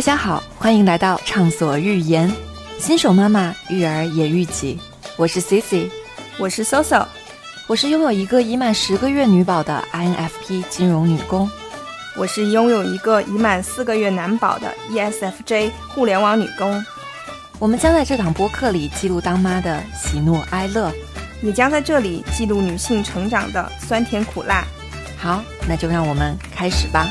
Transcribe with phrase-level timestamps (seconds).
[0.00, 2.32] 大家好，欢迎来到畅所欲言，
[2.78, 4.80] 新手妈妈育儿也育己。
[5.18, 5.90] 我是 Cici，
[6.38, 7.04] 我是 Soso，
[7.66, 11.50] 我是拥有一个已满十个月女宝的 INFP 金融女工，
[12.16, 16.82] 我是拥有一个已满四个月男宝的 ESFJ 互联网女工。
[17.58, 20.90] 我们将在这档播客里记录当妈的喜怒哀乐，
[21.42, 24.64] 也将在这里记录女性成长的酸甜苦辣。
[25.18, 27.06] 好，那就让我们开始吧。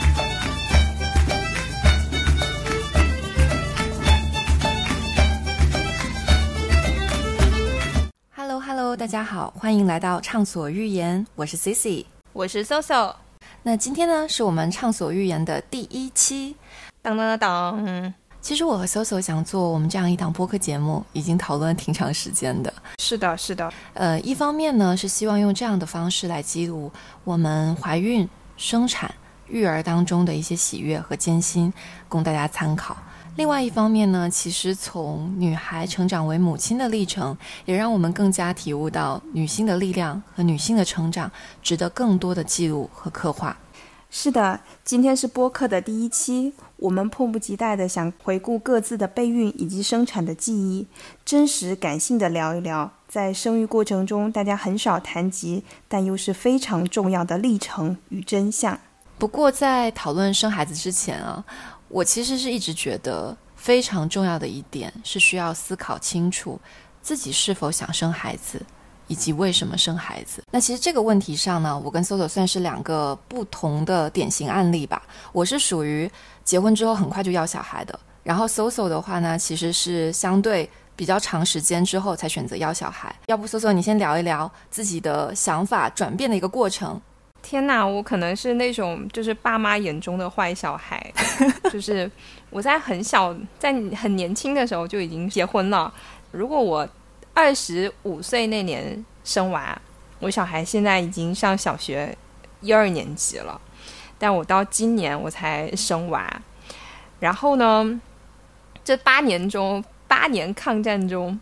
[9.09, 13.15] 家好，欢迎来到畅所欲言，我是 Cici，我是 Soso。
[13.63, 16.55] 那今天呢，是我们畅所欲言的第一期。
[17.01, 18.13] 当当当当。
[18.39, 22.71] 其实我和 Soso 想做我们这样一档播客节目，已经讨论挺长时间的。
[22.99, 23.73] 是的，是的。
[23.95, 26.91] 呃，一方面呢，是希望用这样的方式来记录
[27.23, 29.11] 我们怀孕、生产、
[29.47, 31.73] 育儿当中的一些喜悦和艰辛，
[32.07, 32.95] 供大家参考。
[33.39, 43.57] 另外一方面呢，其实从女孩成长为母亲的历程，也让我们更加体悟到女性的力量和女性的成长，值得更多的记录和刻画。
[44.09, 50.85] 是的，今天是播客的第一期，我们迫不及待地想回顾各自的备孕以及生产的记忆，
[51.23, 58.77] 真实感性的聊一聊，在生育过程中大家很少谈及，但又是非常重要的历程与真相。
[59.17, 61.43] 不过在讨论生孩子之前啊，
[61.89, 66.59] 我其实是一直觉得非常重要的一点是需要思考清楚
[67.01, 68.65] 自己是否想生孩子。
[69.11, 70.43] 以及为什么生孩子？
[70.51, 75.01] 那其实这个问题上呢，我跟 Soso 算是两个不同的典型案例吧。
[75.31, 76.07] 我是属于
[76.43, 83.11] 结婚之后很快就要小孩的，然后 Soso 的话呢，其实是相对比较长时间之后才选择要小孩。
[83.25, 87.01] 要不 Soso 你先聊一聊自己的想法转变的一个过程。
[87.41, 91.11] 天哪，我可能是那种就是爸妈眼中的坏小孩，
[91.71, 92.09] 就是
[92.49, 95.91] 我在很小，在很年轻的时候就已经结婚了。
[96.31, 96.87] 如果我
[97.33, 99.79] 二十五岁那年生娃，
[100.19, 102.15] 我小孩现在已经上小学
[102.61, 103.59] 一二年级了，
[104.17, 106.41] 但我到今年我才生娃。
[107.19, 107.99] 然后呢，
[108.83, 111.39] 这八年中，八年抗战中，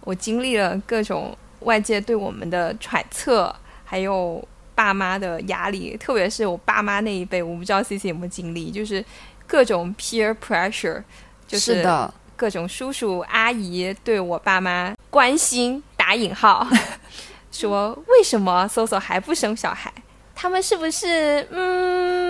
[0.00, 4.46] 我经历了各种外界对我们的揣测，还有
[4.76, 9.04] 爸妈的压力，特别是我爸妈那一辈，我不知道 C C 有没有经历，就是
[9.48, 11.02] 各种 peer pressure，
[11.48, 12.14] 就是的。
[12.36, 16.68] 各种叔叔阿姨对我爸妈关心打引号，
[17.50, 19.90] 说为什么 Soso 还不生小孩？
[20.34, 22.25] 他们是不是嗯？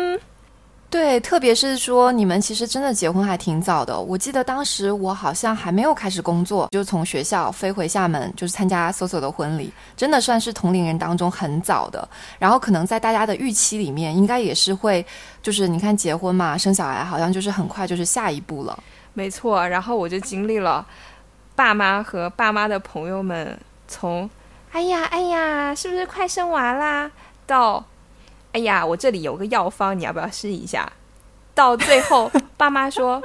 [0.89, 3.99] 对，特别是说你们其实真的结婚还挺早的。
[3.99, 12.09] 我记得当时我好像还没有开始工作，就从学校飞回厦门，就是参加 Soso 的婚礼，真的算是同龄人当中很早的。
[12.39, 15.05] 然后可能在大家的预期里面，应该也是会，
[15.43, 18.79] 就是你看结婚嘛，生小孩好像就是很快就是下一步了。
[19.13, 20.87] 没错，然后我就经历了
[21.55, 23.59] 爸妈和爸妈的朋友们
[23.89, 24.31] 从
[24.73, 27.11] “哎呀哎呀，是不是快生娃啦”
[27.45, 27.85] 到
[28.53, 30.91] “哎呀，我这里有个药方，你要不要试一下？”
[31.55, 33.23] 到最后， 爸妈说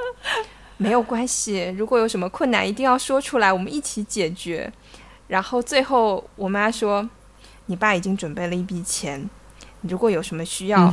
[0.78, 4.72] 没有关系，如果有什么困难一定要说出来，我们一起解决。
[5.28, 7.08] 然后最后我妈说
[7.66, 9.28] ：“你爸已经准备了一笔钱，
[9.82, 10.92] 如果有什么需要，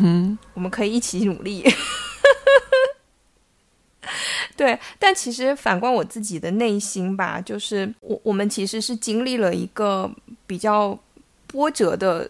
[0.53, 1.63] 我们可以一起努力。
[4.55, 10.09] ”对，但其实反观我自己的内心吧，就是我我们其实是经历了一个
[10.45, 10.97] 比较
[11.47, 12.29] 波折的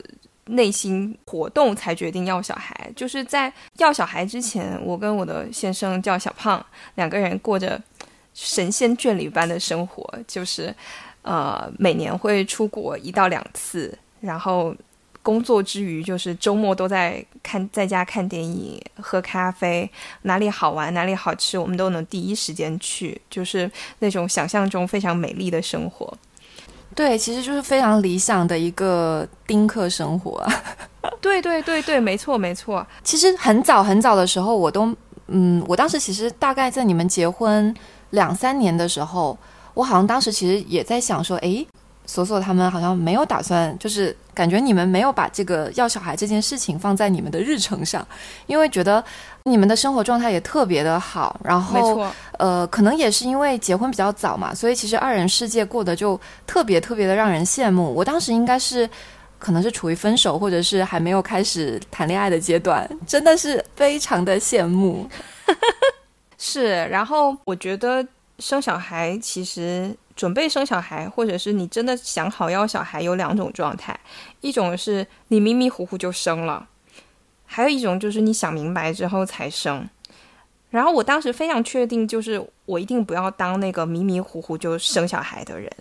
[0.49, 2.91] 内心活动，才决定要小孩。
[2.95, 6.63] 就是在要小孩之前，我跟我的先生叫小胖，
[6.95, 7.81] 两个人过着
[8.33, 10.73] 神仙眷侣般的生活，就是
[11.21, 14.75] 呃每年会出国一到两次，然后。
[15.21, 19.87] 工作之余，就是周末都在看，在家看电影、喝咖啡，
[20.21, 26.17] 哪里好玩、哪里好吃，我们都能第一时间去，就是那种想象中非常美丽的生活。
[26.99, 30.53] 对，其实就是非常理想的一个丁克生活啊。
[31.21, 32.85] 对对对对，没错没错。
[33.05, 34.93] 其实很早很早的时候，我都
[35.27, 37.73] 嗯，我当时其实大概在你们结婚
[38.09, 39.37] 两三年的时候，
[39.75, 41.65] 我好像当时其实也在想说，诶。
[42.05, 48.07] 索索他们好像没有打算，就是感觉你们没有把这个要小孩这件事情放在你们的日程上，
[48.47, 49.03] 因为觉得
[49.43, 52.07] 你们的生活状态也特别的好，然后
[52.37, 57.93] 呃，可能也是因为结婚比较早嘛，所以其实二人世界过得就特别特别的让人羡慕。
[57.93, 58.89] 我当时应该是
[59.37, 65.05] 可能是处于分手或者是还没有开始谈恋爱的阶段，真的是非常的羡慕。
[66.39, 68.07] 是，然后我觉得
[68.39, 69.93] 生小孩其实。
[70.19, 73.97] 准备生小孩，或者是你真的想好要小孩，有两种状态，
[74.41, 76.67] 一种是你迷迷糊糊就生了，
[77.45, 79.87] 还有一种就是你想明白之后才生。
[80.71, 85.71] 然后我当时非常确定，就是我一定不要当那个迷迷糊糊就生小孩的人。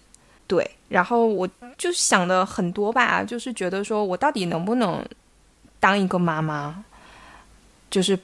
[0.47, 5.05] 对，然后我就想的很多吧，就是觉得说我到底能不能
[5.81, 6.85] 当一个妈妈，
[7.91, 8.17] 就是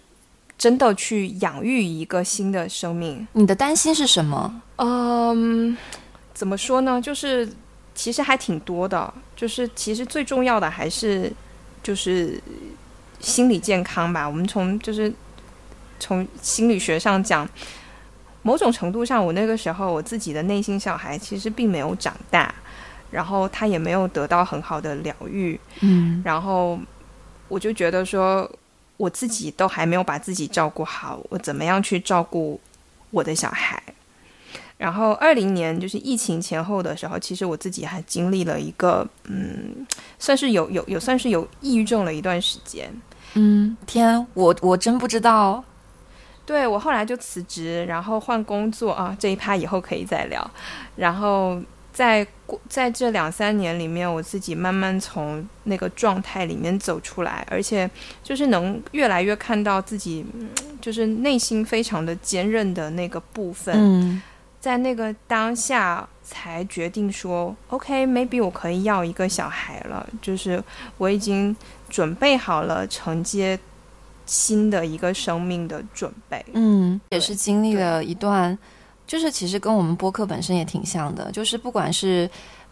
[0.57, 3.27] 真的去养育一个新的生命。
[3.33, 4.63] 你的担心是什么？
[4.77, 5.77] 嗯，
[6.35, 7.01] 怎么说呢？
[7.01, 7.49] 就是
[7.95, 11.33] 其实还挺多的，就是其实最重要的还是
[11.83, 12.39] 就是
[13.21, 14.29] 心理健康吧。
[14.29, 15.11] 我们从就是
[15.99, 17.49] 从心理学上讲。
[18.47, 22.55] 某种程度上，我那个时候我自己的内心小孩其实并没有长大，
[23.11, 26.79] 然后他也没有得到很好的疗愈，嗯，然后
[27.49, 28.47] 我就觉得说，
[28.99, 32.61] 我自己都还没有把自己照顾好，我怎么样去照顾
[33.11, 33.83] 我的小孩？
[34.77, 39.87] 然后二零年就是疫情前后的时候，其实我自己还经历了一个，嗯，
[40.19, 42.93] 算是有有有算是有抑郁症了一段时间，
[43.35, 45.63] 嗯，天，我我真不知道。
[46.47, 50.51] 对我后来就辞职，然后换工作啊，这一趴以后可以再聊。
[50.95, 51.59] 然后
[51.91, 57.91] 在过在这两三年里面，我自己慢慢从那个状态里面走出来，而且
[58.23, 60.23] 就是能越来越看到自己，
[60.83, 63.75] 就是内心非常的坚韧的那个部分。
[63.79, 64.21] 嗯，
[64.65, 70.63] 在那个当下才决定说，OK，maybe 我可以要一个小孩了，就是
[70.97, 71.55] 我已经
[71.91, 73.59] 准备好了承接。
[74.27, 78.59] 新的一个生命的准备，嗯，也是经历了一段，
[79.07, 82.27] 就是其实跟我们播客本身也挺像的，就是不管是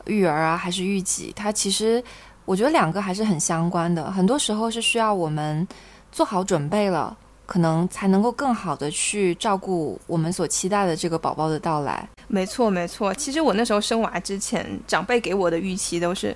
[0.07, 2.03] 育儿啊还是育己，它其实
[2.47, 4.11] 我觉得两个还是很相关的。
[4.11, 5.69] 很多时候是需要我们
[6.11, 7.15] 做好准备了，
[7.47, 12.09] 可能才能够更好的去照顾我们所期待的这个宝宝的到来。
[12.29, 13.13] 没错，没错。
[13.13, 16.35] 其实我那时候生娃之前，长辈给我的预期都是，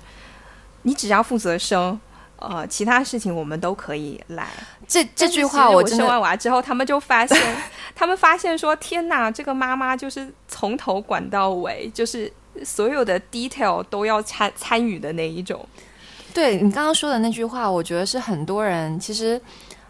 [0.83, 1.99] 你只要负责生。
[2.39, 4.47] 呃，其他事情我们都可以来。
[4.87, 7.35] 这这句话我生完娃之后，他们就发现，
[7.95, 12.31] 他们发现说：“天哪，这个妈妈就是从头管到尾，就是
[12.63, 15.67] 所有的 detail 都要参参与的那一种。”
[16.31, 19.41] 对你刚刚说的那句话，我觉得是很多人其实。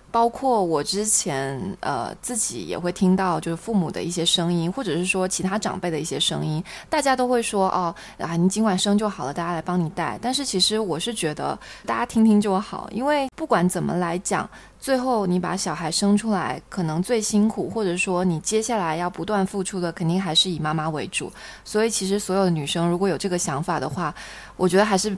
[0.10, 10.18] 包括我之前，呃，自己也会听到，就是父母的一些声音，或者是说其他长辈的一些声音，大家都会说，哦，啊，你尽管生就好了，大家来帮你带。
[10.22, 14.50] 但是其实我是觉得，大家听听就好，因为不管怎么来讲，
[14.80, 21.32] 最后你把小孩生出来，可能最辛苦，或者说你接下来要不断付出的，肯定还是以妈妈为主。
[21.64, 24.16] 所以其实所有的女生如果有这个想法的话，
[24.56, 25.16] 我觉得还是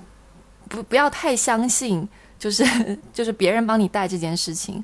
[0.68, 2.10] 不不要太相信。
[2.40, 2.64] 就是
[3.14, 4.84] 就是别人帮你带这件事情，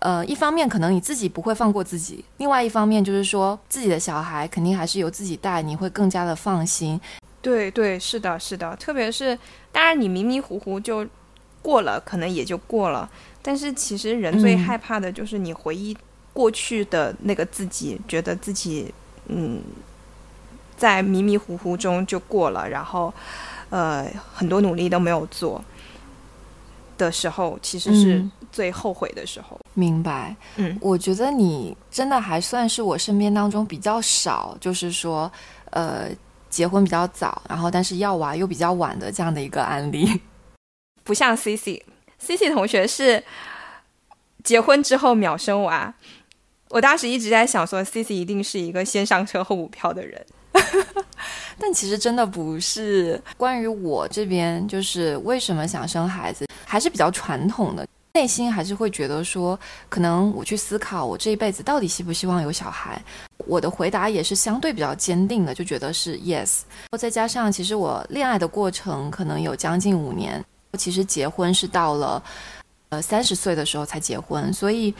[0.00, 7.00] 呃，一方面可能你自己不会放过自己，另外一方面就是说自己的小孩肯定还是由自己带，你会更加的放心。
[7.40, 9.38] 对对，是的，是的，特别是
[9.70, 11.06] 当然你迷迷糊糊就
[11.62, 13.08] 过了，可能也就过了。
[13.40, 15.96] 但是其实人最害怕的就是你回忆
[16.32, 18.92] 过去的那个自己，觉得自己
[19.28, 19.62] 嗯
[20.76, 23.14] 在迷迷糊糊中就过了，然后
[23.70, 24.04] 呃
[24.34, 25.64] 很多努力都没有做。
[26.96, 29.58] 的时候，其实是最后悔的时候。
[29.74, 35.30] 明白，嗯，我觉得你真的还算是我身边当中比较少，就是说，
[35.70, 36.08] 呃，
[36.48, 40.20] 结婚比较早，然后但是要娃又比较晚的这样的一个案例。
[41.04, 43.22] 不像 C C，C C 同学是
[44.42, 45.94] 结婚之后秒生娃。
[46.70, 50.24] 我当时一直在想说，C C 一定是一个先上车后补票的人。
[51.58, 53.20] 但其实真的不是。
[53.36, 59.58] 关于我这边，就是为什么想生孩子，还是比较传统的，内心还是会觉得说，
[59.88, 63.00] 可能我去思考，我这一辈子到底希不希望有小孩。
[63.46, 66.60] 我的回答也是相对比较坚定的，就觉得是 yes。
[66.98, 70.44] 再加上，其实我恋爱的过程可能有将近五年，
[70.76, 72.22] 其实结婚是到了
[72.88, 74.92] 呃三十岁的时候才结婚，所以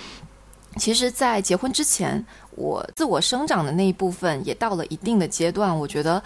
[0.79, 2.25] 其实，在结婚之前。
[2.59, 6.23] 我自我生长的那一部分也到了一定的阶段，我觉得，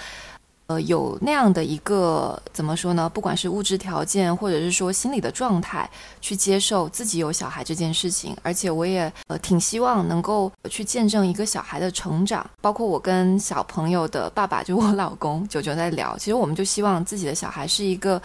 [0.69, 3.09] 呃，有那样的一个怎么说呢？
[3.09, 5.91] 不管是物质条件，或者是说心理的状态，
[6.21, 8.37] 去接受自己有小孩这件事情。
[8.45, 12.49] 而且我也呃挺希望能够去见证一个小孩的成长。
[12.61, 18.23] 包括我跟小朋友的爸爸，就我老公九九在聊，其实我们就希望自己的小孩是一个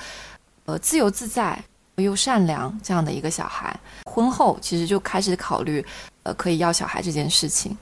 [0.65, 1.59] 呃自由自在
[1.95, 3.75] 又善良这样的一个小孩。
[4.05, 5.83] 婚后其实就开始考虑
[6.25, 7.77] 呃可以要小孩这件事情。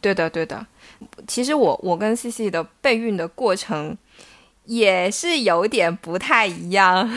[0.00, 0.66] 对的，对的。
[1.28, 3.96] 其实我我跟 C C 的备孕的过程
[4.64, 7.08] 也是有点不太一样，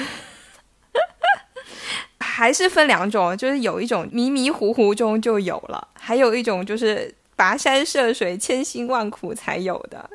[2.19, 10.09] 还是分两种，就是有一种迷迷糊糊中就有了，还有一种就是跋山涉水、千辛万苦才有的。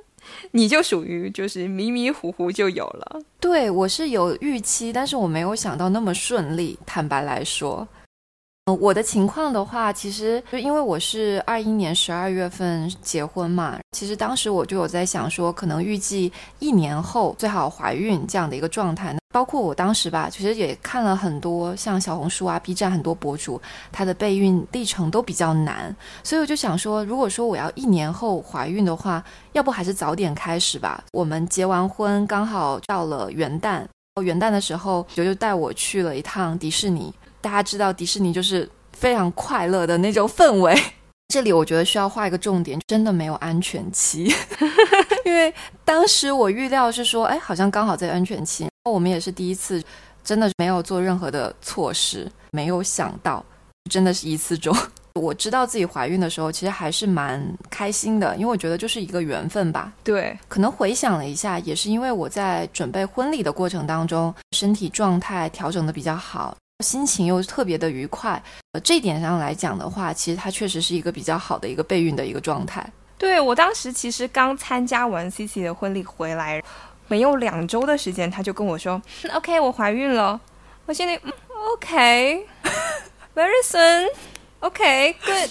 [0.53, 3.21] 你就属于就是迷迷糊糊就有了。
[3.41, 6.79] 对我是有预期，但是我没有想到那么顺利。
[6.87, 7.87] 坦白来说。
[8.67, 19.17] 呃，我的情况的话，其实就因为我是二一年十二月份结婚嘛，其实当时我就有在想说，可能预计一年后最好怀孕这样的一个状态。
[19.35, 25.93] 包括我当时吧，其实也看了很多像小红书啊、B 站很多博主，他的备孕历程都比较难，
[26.23, 31.03] 所以我就想说，如果说我要一年后怀孕的话，要不还是早点开始吧。
[31.11, 33.85] 我们结完婚刚好到了元旦，
[34.23, 37.13] 元旦的时候就就带我去了一趟迪士尼。
[37.43, 40.75] 大家知道迪士尼就是非常快乐的那种氛围。
[41.29, 44.31] 这里我觉得需要画一个重点，真的没有安全期，
[45.25, 45.53] 因为
[45.85, 48.69] 当时我预料是说，哎，好像刚好在安全期。
[48.85, 49.83] 我们也是第一次，
[50.23, 53.43] 真的没有做任何的措施，没有想到，
[53.91, 54.77] 真的是一次中。
[55.15, 59.93] 我知道自己怀孕的时候，其实还是蛮开心的，因为我觉得就是一个缘分吧。
[60.05, 66.57] 对，可能回想了一下，也是因为我在准备婚礼的过程当中，身体状态调整的比较好。
[66.83, 72.85] 心情又特别的愉快，呃，这点上来讲的话，其实它确实是一个比较好的一个备孕的一个状态。
[73.17, 76.61] 对我当时其实刚参加完 C C 的婚礼回来，
[77.07, 79.01] 没有两周的时间，他就跟我说
[79.33, 80.41] ：“OK，我怀孕了。”
[80.87, 81.17] 我心里
[81.75, 82.43] ：“OK，very
[83.65, 85.51] soon，OK，good。”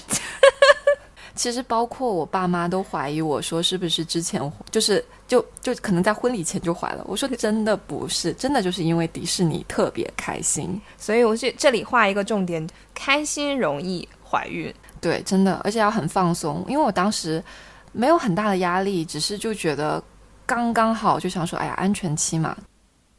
[1.36, 7.04] 其实包括我爸妈都怀疑我说是不是之前就是就就可能在婚礼前就怀了。
[7.08, 14.74] 我说真的不是，真的就是因为迪士尼特别开心，所以我这这里画一个重点：开心容易怀孕。
[15.00, 16.64] 对，真的，而且要很放松。
[16.68, 17.44] 因为我当时
[17.92, 20.04] 没有很大的压力，只是就觉得
[20.46, 22.56] 刚刚好，就想说，哎呀，安全期嘛。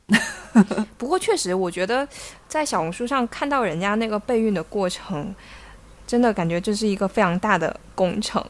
[0.98, 2.06] 不过确实，我觉得
[2.46, 5.34] 在小红书上看到人家那个备孕的过程。
[6.06, 8.44] 真的感觉这是一个非常大的工程。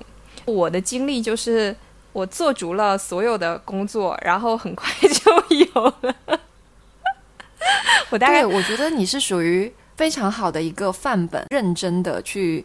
[0.44, 1.74] 我的经历就是，
[2.12, 6.14] 我做足了所有的工作，然后很快就有了。
[8.10, 12.64] 我大概我觉得你是属于非常好的一个范本，认真的去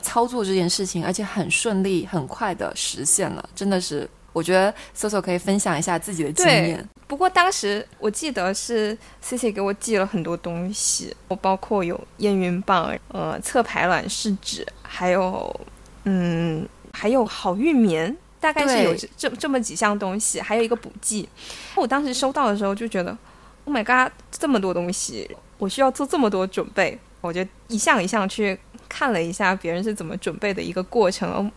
[0.00, 4.08] 操作这件事情，而且很顺利、很快的实现了，真的是。
[4.38, 6.88] 我觉得 Soso 可以分享一下自己的经验。
[7.08, 15.60] 不过当时我记得是 Cici 给我寄了很多东西，我包括有验孕棒、呃测排卵试纸，还有
[16.04, 21.28] 嗯还有好孕棉，大概是有这这么几项东西，还有一个补剂。
[21.74, 23.16] 我当时收到的时候就觉得
[23.64, 25.28] ，Oh my god，这么多东西，
[25.58, 26.96] 我需要做这么多准备。
[27.20, 28.56] 我就一项一项去
[28.88, 31.50] 看了一下别人是怎么准备的一个过程。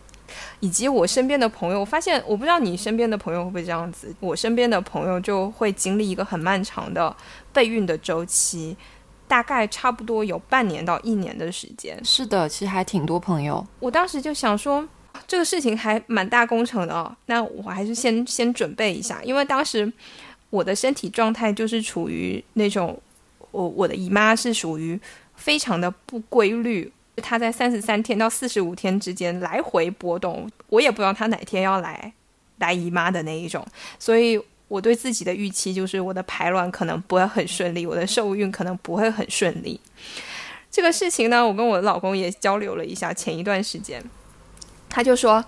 [0.60, 4.14] 以及我身边的朋友，我发现我不知道你身边的朋友会不会这样子。
[4.20, 7.14] 我身边的朋友就会经历一个很漫长的
[7.52, 8.76] 备孕的周期，
[9.26, 11.98] 大概差不多有半年到一年的时间。
[12.04, 13.66] 是的，其实还挺多朋友。
[13.80, 14.86] 我当时就想说，
[15.26, 17.14] 这个事情还蛮大工程的哦。
[17.26, 19.90] 那我还是先先准备一下，因为当时
[20.50, 23.00] 我的身体状态就是处于那种，
[23.50, 24.98] 我我的姨妈是属于
[25.34, 26.92] 非常的不规律。
[27.16, 32.10] 他在三十三天到四十五天之间来回波动，我也不知道他哪天要来
[32.58, 33.66] 来姨妈的那一种，
[33.98, 39.78] 所以我对自己的预期就是我的排卵可能不会很顺利，我的受孕可能不会很顺利。
[40.70, 44.02] 这个事情呢，我跟我的老公也交流了一下，前一段时间，
[44.88, 45.44] 他就说，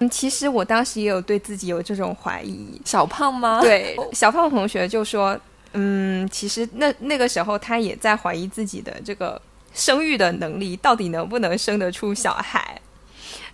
[0.00, 3.62] 嗯，其实我当时也有对自己有这种怀疑，小胖吗？
[3.62, 5.40] 对，小胖同学就说，
[5.72, 9.40] 嗯，其实那那个时候他也在怀疑自己的这个。
[9.72, 12.80] 生育的能力到底能不能生得出小孩？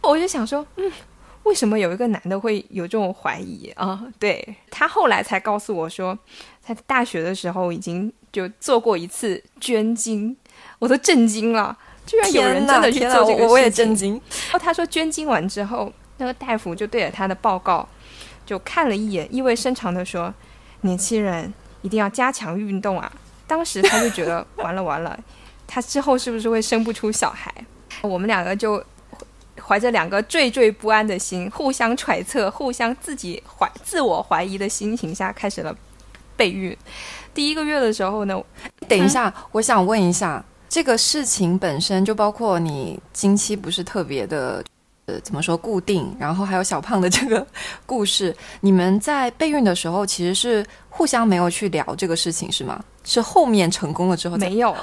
[0.00, 0.90] 我就想说，嗯，
[1.42, 4.00] 为什么有一个男的会有这种怀疑啊？
[4.18, 6.16] 对他后来才告诉我说，
[6.62, 10.36] 他大学的时候已经就做过一次捐精，
[10.78, 14.12] 我都震惊了，居然有人真的去做这个，我也震惊。
[14.12, 17.88] 然后他说捐精完之后，那个大夫就对着他的报告
[18.46, 20.32] 就看了一眼，意味深长的说
[20.82, 23.12] ：“年轻人一定要加强运动啊！”
[23.46, 25.18] 当时他就觉得完了 完了。
[25.68, 27.54] 他之后是不是会生不出小孩？
[28.02, 28.82] 我们两个就
[29.60, 35.76] 怀着两个惴惴不安的心，互相揣测、互相自己怀自我怀疑的心情下，开始了
[36.36, 36.76] 备孕。
[37.34, 38.40] 第一个月的时候呢，
[38.88, 44.64] 等一下，我想问一下，这个事情本身就包括你经期不是特别的，
[45.06, 46.16] 呃，怎么说固定？
[46.18, 47.46] 然后还有小胖的这个
[47.84, 52.82] 故事，你们在备孕的时候其实是互相没有去聊这个事情，是吗？
[53.04, 54.74] 是后面成功了之后没有？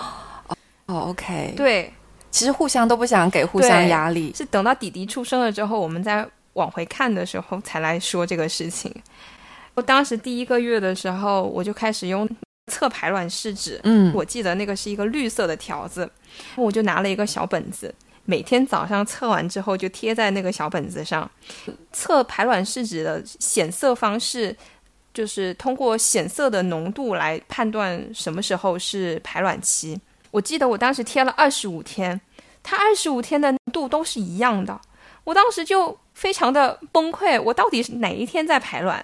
[0.87, 1.91] 哦，OK，对，
[2.29, 8.93] 其实互相都不想给互相压力，是等到弟弟出生了之后，我们再往回看的时候才来说这个事情。
[9.73, 12.29] 我当时第一个月的时候，我就开始用
[12.71, 16.09] 测排卵试纸，嗯，我记得那个是一个绿色的条子，
[16.55, 17.93] 我就拿了一个小本子，
[18.25, 21.29] 每天早上测完之后就贴在那个小本子上。
[21.91, 24.55] 测排卵试纸的显色方式，
[25.13, 29.99] 就是通过显色的浓度来判断什么时候是排卵期。
[30.35, 32.19] 我记得我当时贴了二十五天，
[32.61, 34.81] 它二十五天的度都是一样的，
[35.23, 39.03] 我当时就非常的崩溃，我到底是哪一天在排卵？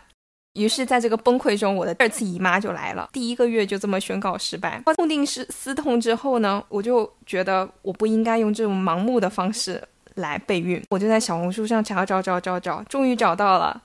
[0.55, 3.09] 于是，在这个崩溃中，我的第二次姨妈就来了。
[3.13, 4.81] 第一个月就这么宣告失败。
[4.97, 9.81] 痛定思思痛之后呢，我就觉得我不应该用这种盲目的方式
[10.15, 10.83] 来备孕。
[10.89, 13.81] 我就在小红书上找找找找找，终于找到了。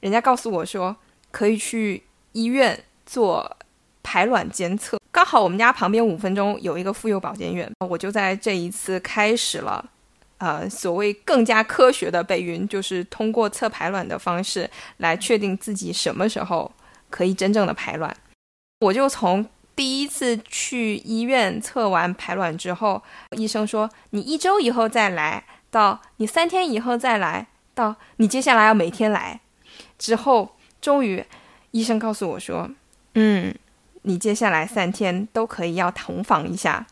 [0.00, 0.96] 人家告诉我说，
[1.30, 2.02] 可以去
[2.32, 3.56] 医院做
[4.08, 4.98] 排卵监测。
[5.12, 9.84] 刚好我们家旁边五分钟有一个妇幼保健院，我就在这一次开始了。
[10.38, 16.72] 呃，所谓更加科学的备孕，就是通过测排卵的方式来确定自己什么时候
[17.10, 18.16] 可以真正的排卵。
[18.80, 19.44] 我就从
[19.76, 29.40] 第一次去医院测完排卵之后，医生说你一周以后再来，到你三天以后再来，到你接下来要每天来。
[29.98, 31.22] 之后终于，
[31.72, 32.70] 医生告诉我说，
[33.14, 33.52] 嗯，
[34.08, 36.84] 你接下来三天都可以要同房一下。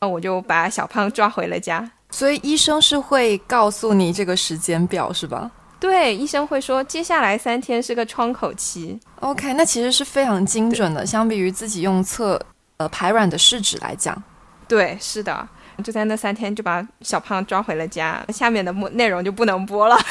[0.00, 1.88] 那我就把小胖抓回了家。
[2.10, 5.50] 所以医生是会告诉你这个时间表是吧？
[5.78, 8.98] 对，医生会说接下来三天是个窗口期。
[9.20, 12.40] OK，那其实是非常精准的，相比于自己用测
[12.78, 14.20] 呃排卵的试纸来讲。
[14.66, 15.46] 对，是的，
[15.84, 19.98] 就在那三天就把小胖抓回了家，下面的内容就不能播了。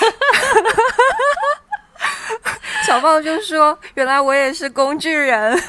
[2.86, 5.60] 小胖就说：“原来我也是工具人。”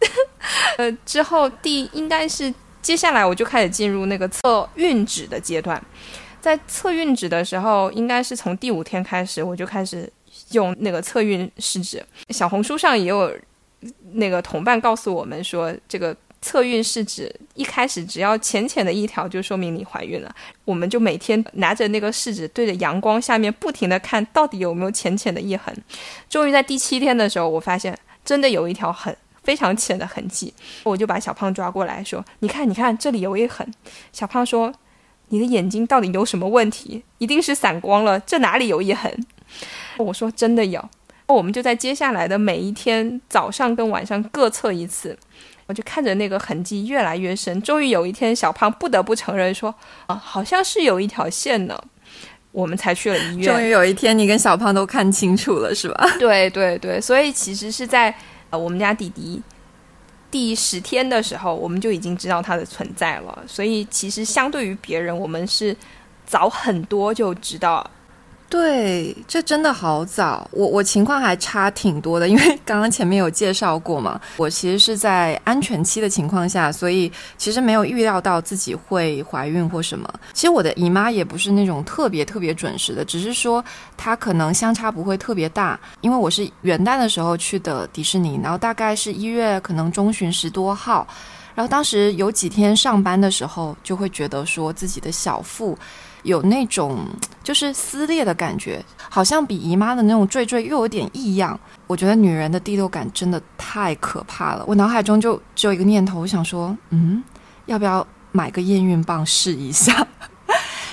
[0.78, 2.52] 呃，之后第应该是。
[2.82, 5.82] 接下来我就开始进入那个测孕纸的阶段，
[6.40, 10.08] 在测孕纸的时候，应该是从第五天开始，我就开始
[10.52, 12.00] 用那个测孕试纸。
[12.28, 13.36] 小红书上也有
[14.12, 20.32] 那个同伴告诉我们说，这个测孕试纸一开始只要浅浅的一条，就说明你怀孕了。
[20.64, 25.76] 我们就每天拿着那个试纸，对着阳光下面不停的看，到底有没有浅浅的一痕。
[26.30, 29.16] 终于在第七天的时候，我发现真的有一条痕。
[29.46, 33.64] 非常浅的痕迹，我就把小胖抓过来说：“你看，你看，这里有一痕。”
[34.12, 34.74] 小胖说
[35.30, 37.04] ：“你的眼睛到底有什么问题？
[37.18, 39.24] 一定是散光了，这哪里有一痕？”
[39.98, 40.84] 我说：“真的有。”
[41.28, 45.16] 我们就在接下来的每一天早上跟晚上各测一次，
[45.66, 47.62] 我就看着那个痕迹越来越深。
[47.62, 49.72] 终于有一天，小胖不得不承认说
[50.06, 51.80] ：“啊，好像是有一条线呢。”
[52.50, 53.44] 我们才去了医院。
[53.44, 56.08] 终于有一天，你跟小胖都看清楚了，是吧？
[56.18, 58.12] 对对对，所以其实是在。
[58.50, 59.42] 呃，我们家弟弟
[60.30, 65.76] 第十天的时候，我们就已经知道他的存在了，所以其实相对于别人，我们是
[66.24, 67.88] 早很多就知道。
[68.48, 70.48] 对，这真的好早。
[70.52, 74.20] 我我情况还差挺多的，因为刚刚前面有介绍过嘛。
[74.38, 80.08] 我其实是在安全期的情况下，所以其实没有预料到自己会怀孕或什么。
[80.32, 83.62] 其实我的姨妈也不是那种特别特别准时的，只是说
[83.96, 85.78] 她可能相差不会特别大。
[86.00, 91.04] 因为我是元旦的时候去的迪士尼，然后大概是一月可能中旬十多号，
[91.56, 95.76] 然后当时有几天上班的时候，就会觉得说自己的小腹。
[96.22, 97.06] 有那种
[97.44, 101.58] 就是撕裂的感觉，好像比姨妈的那种坠坠又有点异样。
[101.86, 104.64] 我觉得女人的第六感真的太可怕了。
[104.66, 107.22] 我脑海中就只有一个念头，我想说，嗯，
[107.66, 110.04] 要不要买个验孕棒试一下？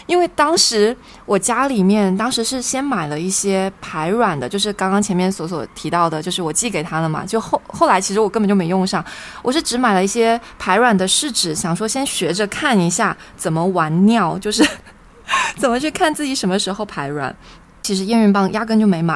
[0.06, 7.26] 因为当时我家里面当时是先买了一些排卵的，就是刚刚前面所所提到的，就是我寄给他了嘛。
[7.26, 9.04] 就后后来其实我根本就没用上，
[9.42, 14.64] 我是只买了一些排卵的试纸，想说先学着看一下怎么玩尿，就是。
[15.56, 17.34] 怎么去看自己什么时候排卵？
[17.82, 19.14] 其实验孕棒压根就没买。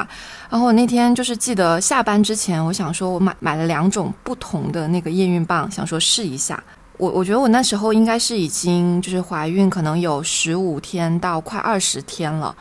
[0.48, 6.60] 然后我那天就是记得下班之前，我想说我买买了两种不同的那个验孕棒，想说试一下。
[6.98, 12.54] 我我觉得我那时候应该是已经就是怀孕，可能有十五天到快二十天了。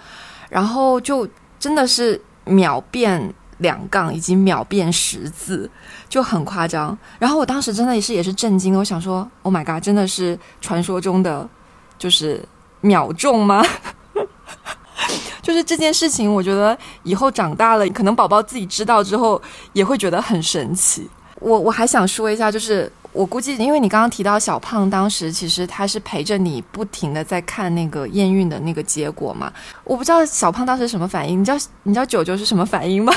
[0.49, 1.27] 然后就
[1.59, 5.69] 真的是秒变两杠，以及秒变十字，
[6.07, 6.97] 就很夸张。
[7.19, 11.49] 然后我当时真的也是也是震惊，我想说，Oh my god，真的是传说中的，
[11.97, 12.41] 就是。
[12.79, 13.65] 秒中吗？
[15.41, 19.41] 就是这件事情，我觉得以后长大了，可能宝宝自己知道之后
[19.73, 21.09] 也会觉得很神奇。
[21.39, 29.51] 我我还想说一下，就是我估计，因为你刚刚提到小胖当时其实他是陪着你不停的在看那个验孕的那个结果嘛，
[29.83, 33.11] 我不知道小胖当时什么反应，你知道你知道九九是什么反应吗？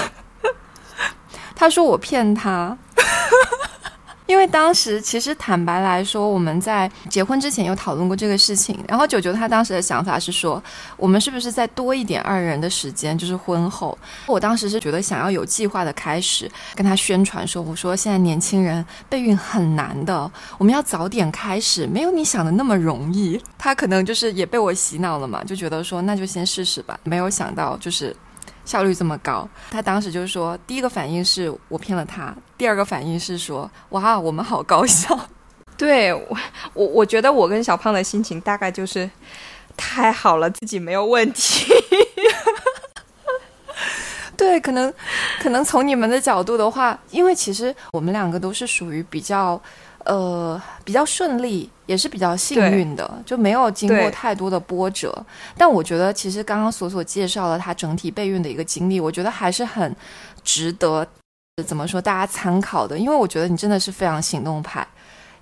[1.55, 2.75] 他说我骗他。
[4.31, 8.79] 因为当时其实坦白来说，我们在结婚之前有讨论过这个事情。
[8.87, 10.63] 然后九九他当时的想法是说，
[10.97, 13.99] 我们是不是再多一点二人的时间，就是婚后。
[14.29, 23.37] 我当时是觉得想要有计划的开始，跟他宣传说，我说现在年轻人备孕很难的，我们要早点开始，没有你想的那么容易。
[23.59, 26.97] 他可能就是也被我洗脑了嘛，就觉得说那就先试试吧。
[27.03, 28.15] 没有想到就是。
[28.71, 35.19] 效率这么高，他当时就是说，第一个反应是我骗了他，第二个反应是说，哇，我们好高效。
[35.77, 36.39] 对我，
[36.75, 39.11] 我我觉得我跟小胖的心情大概就是
[39.77, 41.67] 太好了，自己没有问题。
[44.39, 44.95] 对，可能
[45.43, 49.61] 可能从你们的角度的话，因为其实我们两个都是属于比较
[50.05, 55.15] 呃比较顺利，也是比较幸运的，就没有经过太多的波折。
[55.57, 59.95] 但我觉得，其实刚刚所所介绍了他整体备孕的一个经历，我觉得还是很
[60.43, 61.07] 值得
[61.67, 64.87] 怎么说大家参考的，因为我觉得你真的是非常行动派。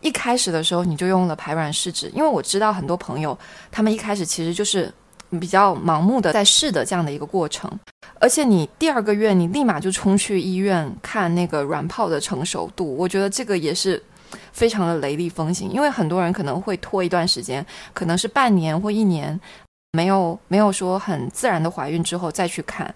[0.01, 3.37] 一开始的时候你就用了排卵试纸，因为我知道很多朋友
[3.71, 4.93] 他们一开始其实就是
[5.41, 7.69] 比较盲目的在试的这样的一个过程，
[8.21, 14.01] 而且你第二个月你立马就冲去医院看那个卵泡的成熟度，我觉得这个也是
[14.53, 19.39] 非常的雷厉风行，因为很多人可能会拖一段时间，可能是半年或一年，
[19.93, 22.95] 没有没有说很自然的怀孕之后再去看，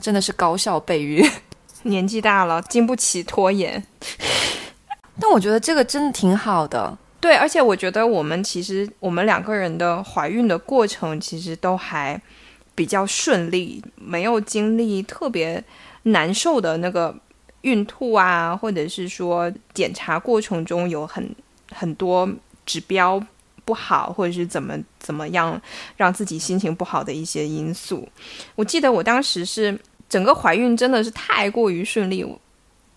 [0.00, 1.28] 真的是高效备孕。
[1.84, 3.82] 年纪大了，经不起拖延。
[5.20, 12.20] 但我觉得这个真的挺好的，对，而且我觉得我们其实我们两个人的怀孕的过程其实都还
[12.74, 15.62] 比较顺利，没有经历特别
[16.04, 17.16] 难受的那个
[17.68, 21.28] 孕吐啊，或者是说检查过程中有很
[21.70, 22.28] 很多
[22.64, 23.22] 指标
[23.64, 25.60] 不好，或者是怎么怎么样
[25.96, 28.08] 让自己心情不好的一些因素。
[28.54, 29.78] 我记得我当时是
[30.08, 32.24] 整个怀孕真的是太过于顺利，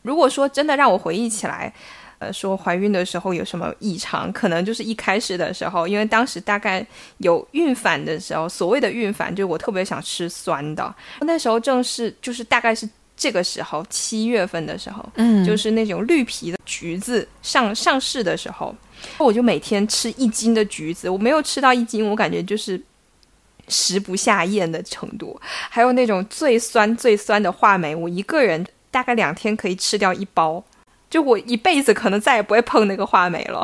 [0.02, 1.74] 如果说真的让我回忆起来。
[2.22, 4.32] 呃，说怀孕的时候有什么异常？
[4.32, 6.86] 可能就是一开始的时候，因为当时大概
[7.18, 10.94] 有孕反的时候，所谓的孕反，就是我特别想吃酸的。
[11.22, 12.88] 那时候正是就是大概是
[13.22, 18.76] 这个时候，七月份的时候，嗯，就是那种绿皮的橘子上上市的时候，
[19.20, 21.08] 我就每天吃一斤的橘子。
[21.08, 22.82] 我没有吃到一斤，我感觉就是
[23.68, 25.40] 食不下咽的程度。
[25.70, 30.64] 还有那种最酸最酸的话梅，我一个人大概两天可以吃掉一包。
[31.08, 33.64] 就我一辈子可能再也不会碰那个话梅了。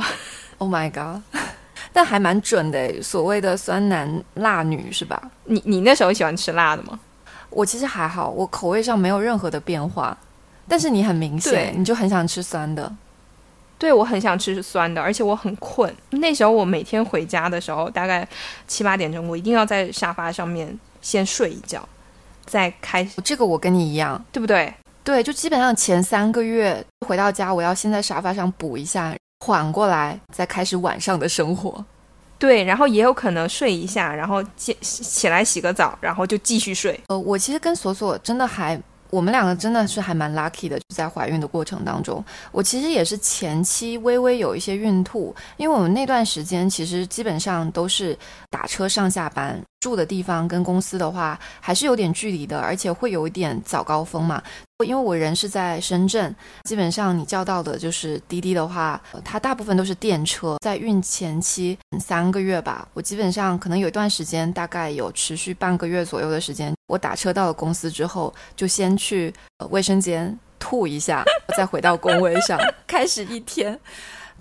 [0.59, 1.23] Oh my god！
[1.91, 5.19] 但还蛮准的，所谓的酸男辣女是吧？
[5.45, 6.99] 你你那时候喜欢吃辣的吗？
[7.57, 10.15] 我其实还好，我口味上没有任何的变化。
[10.67, 12.95] 但是你很明显，你就很想吃酸的。
[13.79, 15.91] 对，我很想吃酸的，而且我很困。
[16.11, 18.27] 那时候我每天回家的时候，大概
[18.67, 21.87] 七八点钟，我一定要在沙发上面先睡一觉，
[22.45, 23.03] 再开。
[23.23, 24.71] 这个我跟你一样，对不对？
[25.03, 31.83] 对，就基本上前三个月回到家，我要先在沙发上补一下，缓过来，再开始晚上的生活。
[32.39, 36.99] 对，然后也有可能睡一下，然后起起来洗个澡，然后就继续睡。
[37.07, 38.79] 呃，我其实跟锁锁真的还。
[39.09, 48.17] 我们两个真的是还蛮 lucky 的，在怀孕的过程当中，我其实也是前期微微有一些孕吐，因为我们那段时间其实基本上都是
[48.49, 54.41] 打车上下班，住的地方跟公司的话还是有点距离的，而且会有一点早高峰嘛。
[54.85, 60.55] 因为我人是在深圳，基本上你叫到的就是滴滴的话，它大部分都是电车。
[60.61, 69.33] 在孕前期三个月吧，我基本上可能有一段时间，大概有持续半个月左右的时间，我打车到了公司之后，就先去
[69.69, 71.23] 卫生间吐一下，
[71.55, 73.79] 再回到工位上 开始一天。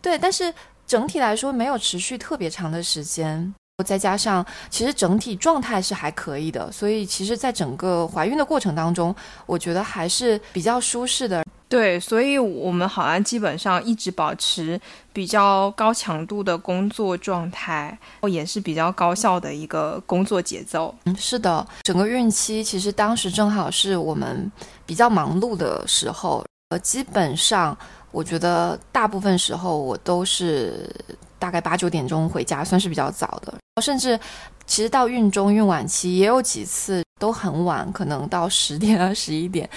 [0.00, 0.52] 对，但是
[0.87, 3.52] 整体来说没有持续特别长的时间。
[3.84, 11.44] 再加上，其实整体状态是还可以的，所以其实，在整个怀孕的过程当中，我觉得还是比较舒适的。
[11.68, 14.80] 对，所以我们好像基本上一直保持
[15.12, 17.98] 比较高强度的工作状态，
[18.30, 20.94] 也是比较高效的一个工作节奏。
[21.04, 24.50] 嗯，是的，整个孕期其实当时正好是我们
[24.86, 27.76] 比较忙碌的时候，呃，基本上
[28.10, 30.90] 我觉得大部分时候我都是。
[31.38, 33.52] 大概八九点钟回家，算是比较早的。
[33.82, 34.18] 甚至，
[34.66, 39.68] 其实到孕中、孕晚期也有几次都很晚，可能到十点 啊、十一点。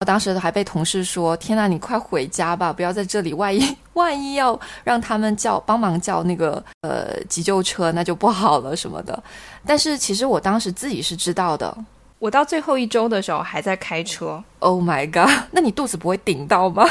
[0.00, 9.22] 我当时还被同事说：“天呐，你快回家吧，不要在这里，万一 万一要让他们叫帮忙叫那个呃急救车，那就不好了什么的。”
[9.64, 11.72] 但是其实我当时自己是知道的。
[12.18, 14.42] 我到最后一周的时候还在开车。
[14.58, 15.30] Oh my god！
[15.52, 16.84] 那你肚子不会顶到吗？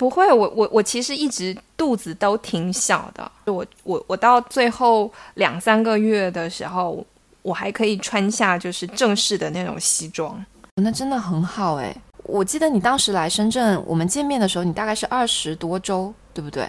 [0.00, 3.30] 不会，我我我其实一直肚子都挺小的。
[3.44, 7.06] 我我我到最后两三个月的时候，
[7.42, 10.42] 我还可以穿下就是正式的那种西装。
[10.76, 11.94] 那真的很好哎！
[12.22, 16.66] 我记得你当时来深圳，我们见面的时候，你大概是二十多周，对不对？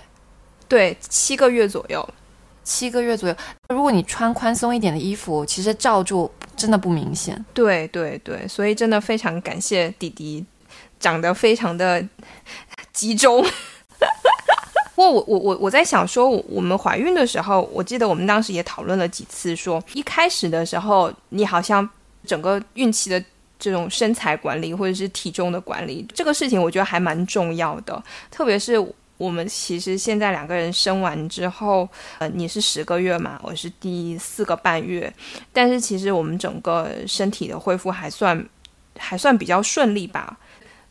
[0.68, 2.06] 对，七个月左右，
[2.66, 3.36] 七个月左右。
[3.70, 7.46] 如果你穿宽松一点的衣服，其实罩住真的不明显。
[7.54, 10.46] 对对对，所以真的非常感谢弟弟，
[11.00, 12.06] 长得非常的。
[13.02, 13.44] 集中。
[14.94, 21.90] 不过我我我我在想说，我们怀孕的时候，我记得我们当时也讨论了几次，说一开始的时候，你好像
[22.28, 23.24] 整个孕期的
[23.58, 28.04] 这种身材管理或者是体重的管理，这个事情我觉得还蛮重要的。
[28.30, 28.78] 特别是
[29.18, 35.12] 我们其实现在两个人生完之后，呃，你是十个月嘛，我是第四个半月，
[35.52, 38.48] 但是其实我们整个身体的恢复还算
[39.00, 40.38] 还算比较顺利吧。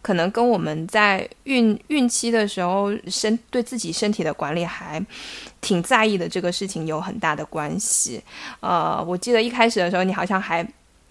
[0.03, 5.05] 可能跟我们在孕孕期的时候身对自己身体的管理还
[5.61, 8.23] 挺在意的这个事情有很大的关系。
[8.61, 10.67] 呃，我记得一开始的时候你好像还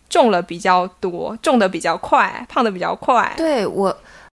[0.09, 3.31] 重了比较多，重的比较快，胖的比较快。
[3.37, 3.95] 对我，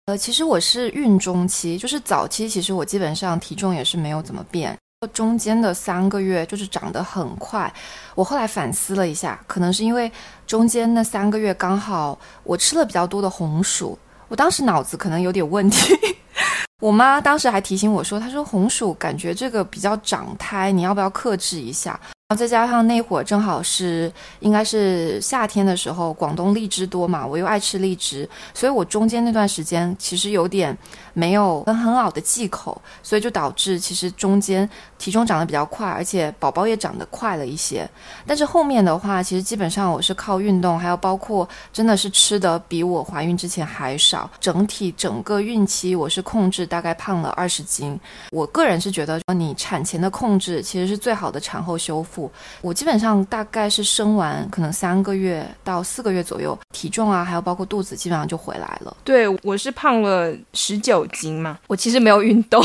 [0.08, 4.76] 呃，其实我是孕中期，就是早期，其实我基本上体重也是没有怎么变，
[5.14, 7.72] 中间的三个月就是长得很快。
[8.16, 10.12] 我后来反思了一下，可能是因为
[10.48, 13.96] 中间那三个月刚好我吃了比较多的红薯。
[14.30, 15.94] 我当时脑子可能有点问题，
[16.80, 30.78] 我妈当时还提醒我说：“她说红薯感觉这个比较长胎，你要不要克制一下？”然后再加上那会儿正好是应该是夏天的时候，广东荔枝多嘛，我又爱吃荔枝，所以我中间那段时间其实有点
[31.20, 37.88] 没有很很好的忌口，所以就导致其实中间体重长得比较快，而且宝宝也长得快了一些。
[38.26, 48.00] 但是后面的话，其实基本上我是靠运动，还有包括真的是吃的比我怀孕之前还少，整体整个孕期我是控制大概胖了二十斤。
[48.32, 52.32] 我个人是觉得，你产前的控制其实是最好的产后修复。
[52.62, 58.96] 我基本上大概是生完可能三个月到四个月左右，体重啊，还有包括肚子，基本上就回来了。
[59.04, 62.64] 对我是胖了十九筋嘛，我其实没有运动，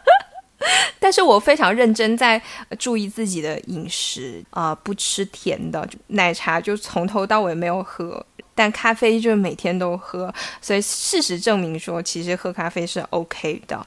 [0.98, 2.40] 但是我非常认真在
[2.78, 8.24] 注意自己的饮食啊，不吃甜的，奶茶就从头到尾没有喝。
[8.60, 13.86] 但咖啡就是每天都喝，所以事实证明说，其实喝咖啡是 OK 的。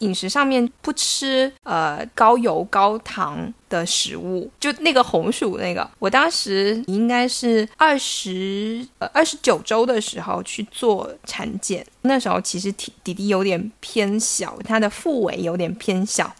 [0.00, 16.30] 饮食上面不吃呃高油高糖的食物，就那个红薯那个，我当时应该是二十呃二十九周的时候去做产检，那时候其实体弟弟有点偏小，他的腹围有点偏小，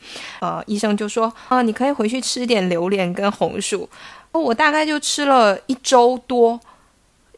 [0.43, 3.89] 呃，医生就说啊，你可以回去吃点榴莲跟红薯。
[4.33, 6.61] 我大概就吃了一周多。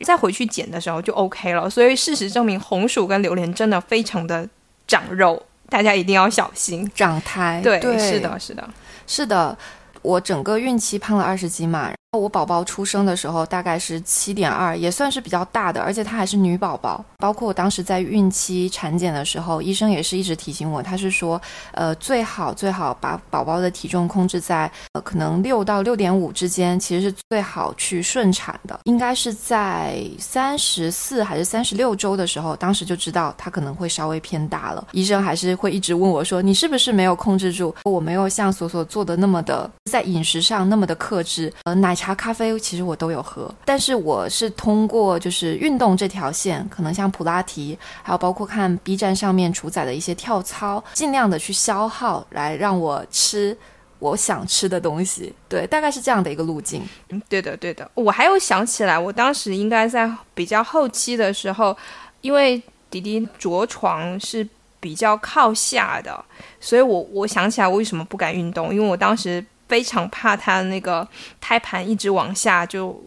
[0.02, 4.48] 再回去减的时候就 OK 了，所以事实证明红薯跟榴莲真的非常的
[4.86, 7.60] 长肉，大家一定要小心长胎。
[7.62, 8.68] 对，是的，是的，
[9.06, 9.56] 是的，
[10.02, 11.92] 我整个孕期胖了二十斤嘛。
[12.18, 17.02] 我宝宝出生的时候大概是七点二，也算是比较大的，而且她还是女宝宝。
[17.16, 21.40] 包括我当时在孕期产检的时候，医生也是一直提醒我，他是说，
[21.72, 28.78] 呃，最好最好把宝宝的体重控制在呃可能六到六点五之间，其实是最好去顺产的。
[28.84, 34.86] 应该是在三十四还是三十六周的时候，当时就知道他可能会稍微偏大了。
[34.92, 37.74] 医生还是会一直问我说，你是不是没有控制住？
[37.84, 41.96] 我没有像索索做的那么的在饮食上那么的克制，呃，奶。
[42.02, 53.56] 茶、咖啡其实我都有喝，但是我是通过就是运动这条线，可能像普拉提，还有包括看 B 站上面主宰的一些跳操，尽量的去消耗来让我吃
[54.00, 55.32] 我想吃的东西。
[55.48, 56.82] 对，大概是这样的一个路径。
[57.10, 57.88] 嗯，对的，对的。
[57.94, 61.76] 我还有想起来，我当时应该在比较后期的时候，
[62.20, 62.60] 因为
[62.90, 64.44] 迪迪着床是
[64.80, 66.24] 比较靠下的，
[66.58, 69.44] 所以我我想起来我为什么不敢运动，因为我当时。
[69.68, 71.06] 非常怕他那个
[71.40, 73.02] 胎盘一直往下，就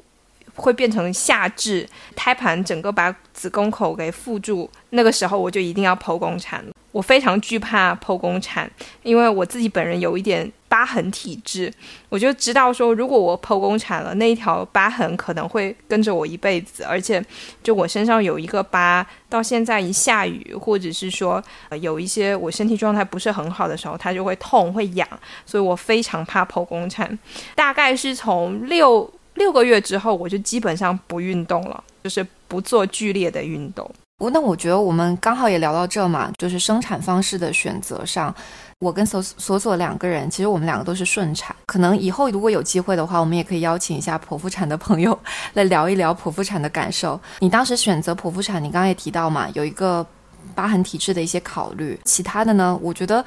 [0.56, 4.70] 会变成下至胎盘整个把子宫口给覆住。
[4.92, 6.64] 那个时候我就一定要剖宫产。
[6.92, 8.72] 我非常惧怕剖宫产，
[9.04, 11.74] 因为我自己本人有一点疤痕体质，
[12.10, 17.24] 我就知道说，如果我剖宫产了，那一条疤痕可能会跟着我一辈子，而且
[17.64, 21.42] 就我身上有一个疤，到现在一下雨或者是说
[21.80, 25.08] 有一些我身体状态不是很好的时候，它就会痛会痒，
[25.46, 27.18] 所以我非常怕剖宫产。
[27.56, 33.90] 大概是从六六个月之后，我就基本上不运动了，就是不做剧烈的运动。
[34.20, 38.34] 我那我觉得我们刚好也聊到这嘛，就是生产方式的选择上，
[38.80, 41.54] 我跟索索索两个人，其实我们两个都是顺产。
[41.66, 45.18] 可能以后如果有机会的话，我们也可以邀请一下剖腹产的朋友
[45.54, 47.20] 来聊一聊剖腹产的感受。
[47.40, 50.06] 你当时选择剖腹产，你刚刚也提到嘛，有一个
[50.54, 53.24] 疤痕体质的一些考虑，其他的呢，我觉得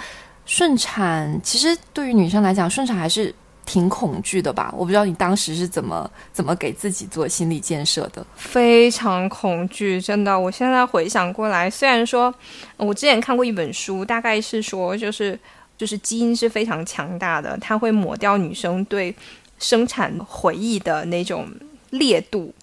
[0.46, 3.34] 顺产其实对于女生来讲，顺产还是。
[3.68, 4.72] 挺恐惧的吧？
[4.74, 8.26] 我不知道你当时是怎么怎么给自己做心理建设的。
[8.34, 10.40] 非常恐惧，真的。
[10.40, 12.34] 我现在回想过来，虽然说
[12.78, 15.38] 我之前看过一本书，大概是说就是
[15.76, 19.14] 就是基因是非常强大的，它会抹掉女生对
[19.58, 21.46] 生产回忆的那种
[21.90, 22.54] 烈度。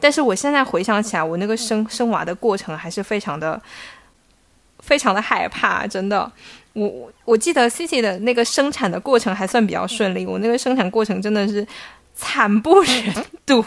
[0.00, 3.60] 但是我现在回想起来，我那个生生娃的过程还是非常的
[4.78, 6.32] 非常的害怕，真的。
[6.84, 11.66] 我我记得 C C 的那个生产的过程还算比较顺利，我那个生产过程真的是
[12.14, 13.14] 惨不忍
[13.46, 13.64] 睹。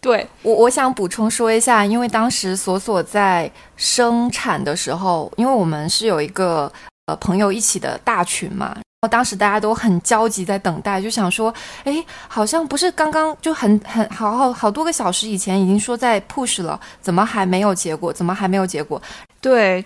[0.00, 6.70] 对我，我想补充说一下，因为当时索索在生产的时候，因为我们是有一个
[7.06, 8.76] 呃朋友一起的大群嘛。
[9.00, 18.12] 然后当时大家都很焦急，在等待，就想说，哎，好像不是刚刚就很很好好好多个小时以前已经说在 push 了，怎么还没有结果？
[18.12, 19.00] 怎么还没有结果？
[19.40, 19.82] 对，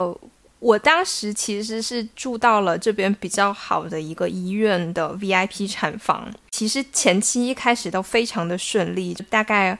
[0.62, 6.32] 我当时其实是住到了这边比较好的一个医院的 VIP 产房。
[6.52, 9.76] 其实前期一开始都非常的顺利，就大概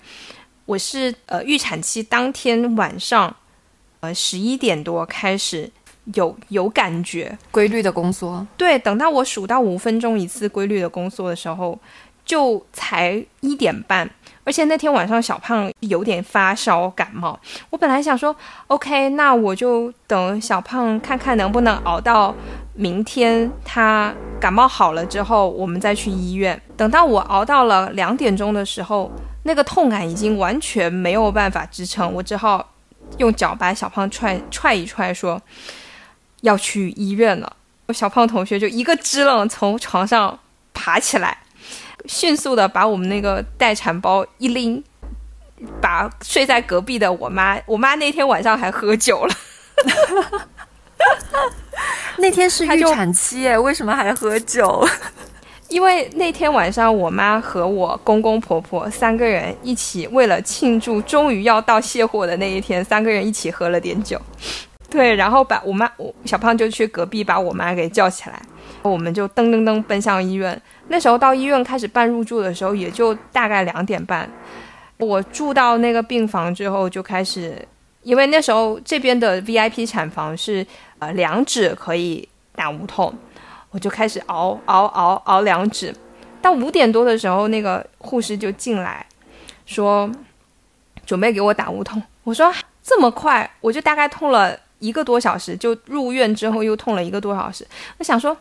[0.66, 3.36] 我是呃预产期当天晚上，
[4.00, 5.70] 呃十一点多开始。
[6.14, 8.44] 有有感觉，规律的宫缩。
[8.56, 11.78] 对，等到我数到五分钟一次规律的宫缩的时候，
[12.24, 14.10] 就才一点半。
[14.44, 17.38] 而且那天晚上小胖有点发烧感冒，
[17.70, 18.34] 我本来想说
[18.66, 22.34] ，OK，那我就等小胖看看能不能熬到
[22.74, 26.60] 明天他感冒好了之后，我们再去医院。
[26.76, 29.10] 等到我熬到了两点钟的时候，
[29.44, 32.72] 那个痛感已经完全没有办法支撑，我只好
[33.18, 35.40] 用脚把小胖踹踹一踹，说。
[36.42, 37.52] 要去医院了，
[37.90, 40.36] 小胖同学就一个支棱从床上
[40.74, 41.38] 爬起来，
[42.06, 44.82] 迅速的把我们那个待产包一拎，
[45.80, 49.34] 把睡在隔壁的我妈，我妈那天晚上还喝酒了，
[52.18, 54.86] 那天是预产期哎，为什么还喝酒？
[55.68, 64.20] 因为那天晚上我妈和我公公婆婆三个人一起，为了庆祝终于要到卸货的那一天，三个人一起喝了点酒。
[64.90, 68.42] 对，然后把我妈，我小胖就去隔壁把我妈给叫起来，
[68.90, 70.60] 我们就噔噔噔奔向医院。
[70.88, 74.28] 那时候到医院开始办入住的时候，也就大概两点半。
[74.98, 77.56] 我住到那个病房之后，就开始，
[78.02, 80.66] 因为那时候这边的 VIP 产房是
[80.98, 83.12] 呃两指可以打无痛，
[83.70, 85.94] 我就开始熬熬熬熬两指。
[86.40, 89.04] 到五点多的时候，那个护士就进来，
[89.64, 90.10] 说
[91.06, 92.02] 准备给我打无痛。
[92.24, 94.58] 我说这么快，我就大概痛了。
[94.82, 97.64] 一个多小时就入院之后又痛了一个多小时，
[97.98, 98.36] 我想说，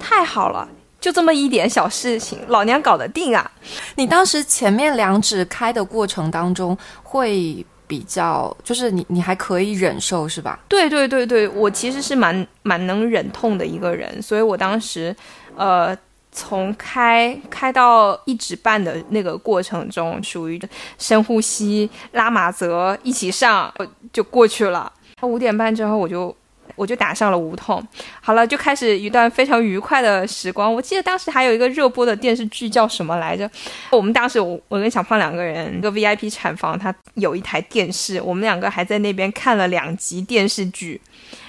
[0.00, 0.66] 太好了，
[1.00, 3.48] 就这么一点小事情，老娘搞得定啊！
[3.94, 10.58] 你当时前面两指开的过程当中会比较，就是你你还可以忍受是吧？
[10.68, 15.14] 对对对对，我其实是蛮蛮能忍痛的一个人，所以我当时，
[15.56, 15.96] 呃，
[16.32, 20.60] 从开开到一指半的那个过程中，属于
[20.98, 23.72] 深呼吸、拉马泽一起上
[24.12, 24.92] 就过去了。
[25.22, 26.34] 五点半之后，我就
[26.76, 27.86] 我就打上了无痛，
[28.20, 30.72] 好了，就开始一段非常愉快的时光。
[30.72, 33.50] 我记得当时还有一个热播的电视剧叫什么来着？
[33.90, 41.00] 我们当时我我跟小胖两个人，一个 VIP 产房，它有一台电视，我们两个还在那边看了两集电视剧，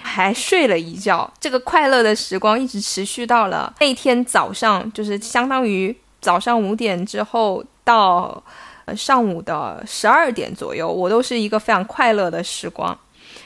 [0.01, 1.31] 还睡了一觉。
[1.39, 8.41] 这个快乐的时光一直持续到了那天早上，就是相当于早上五点之后到
[8.95, 12.97] 上午的十二点左右，我都是一个非常快乐的时光。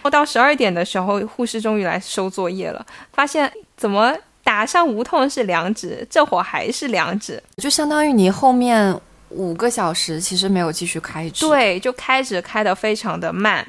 [0.09, 8.95] 到十二点的时候，护士终于来收作业了，发现怎么打上无痛是两指，这会还是两指，就相当于你后面
[9.29, 13.65] 五个小时其实没有继续开指，对，就开指开的非常的慢。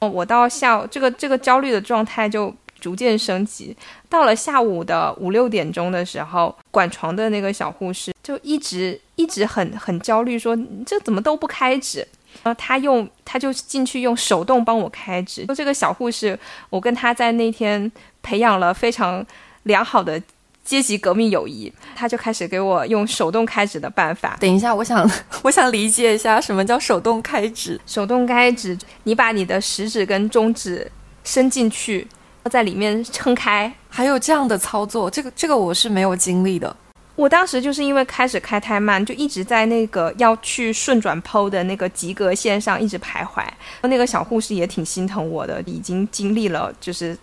[0.00, 3.74] 我到下午这个这个焦虑的状态就逐渐升级，
[4.08, 12.06] 到了下午的五六点钟的时候，管床的那个小护士就一直一直很很焦虑，说这怎么都不开指。
[12.42, 15.44] 然后他用，他就进去用手动帮我开指。
[15.46, 16.38] 就这个小护士，
[16.70, 17.90] 我跟他在那天
[18.22, 19.24] 培养了非常
[19.64, 20.20] 良好的
[20.64, 21.72] 阶级革命友谊。
[21.94, 24.36] 他就开始给我用手动开指的办法。
[24.40, 25.08] 等一下，我想，
[25.42, 27.80] 我想理解一下什么叫手动开指。
[27.86, 30.90] 手动开指，你把你的食指跟中指
[31.24, 32.06] 伸进去，
[32.50, 33.72] 在里面撑开。
[33.88, 36.76] 还有这样的操作，这个这个我是没有经历的。
[37.16, 43.42] 我当时就是因为开始开太慢，就一直在那个要去顺转剖的那个及格线上一直徘徊。
[43.82, 47.16] 那个小护士也挺心疼我的，已经经历了就是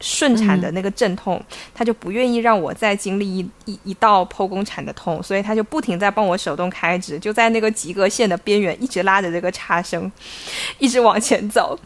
[0.00, 1.42] 顺产的那个阵痛，
[1.74, 10.10] 他就不愿意让我再经历一一一道剖宫产的痛，所以他就不停在帮我手动开指，就在那个及格线的边缘一直拉着这个差生，
[10.78, 11.78] 一直往前走，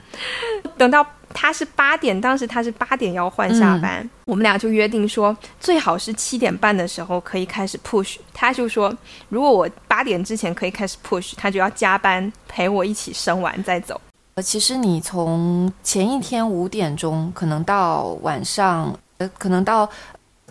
[0.79, 1.07] 等到。
[1.37, 8.19] 他是八点，当时他是八点要换下班，我们俩就约定说，最好是七点半的时候可以开始 push。
[8.33, 8.97] 他就说，
[9.31, 14.01] 如果我八点之前可以开始 push，他就要加班陪我一起生完再走。
[14.35, 19.89] 呃，其实你从前一天五点钟，可能到晚上，呃，可能到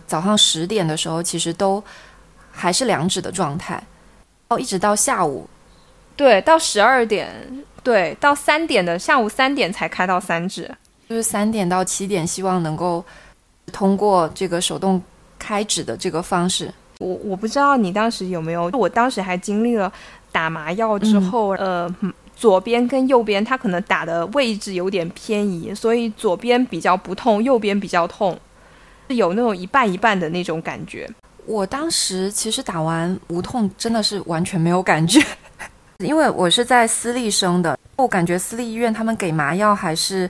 [0.06, 1.82] 早上十点的时候，其实都
[2.50, 3.82] 还是两指的状态，
[4.48, 5.48] 哦，一直到下午，
[6.16, 7.64] 对，到十二点。
[7.82, 10.74] 对，到三点的下午三点才开到三指，
[11.06, 13.04] 就是三点到七点，希望能够
[13.70, 15.02] 通过这个手动
[15.38, 16.72] 开指的这个方式。
[17.00, 19.92] 我我不知道你当时有没有，我当时还经历了
[20.32, 21.94] 打麻药之后，呃，
[22.36, 28.38] 左边跟右边它可能打的位置有点偏移，所以左边比较不痛，右边比较痛。
[29.08, 31.08] 有那种一半一半的那种感觉。
[31.46, 35.22] 我当时其实打完无痛真的是完全没有感觉，
[35.98, 40.28] 因为我是在私立生的，我感觉私立医院他们给麻药还是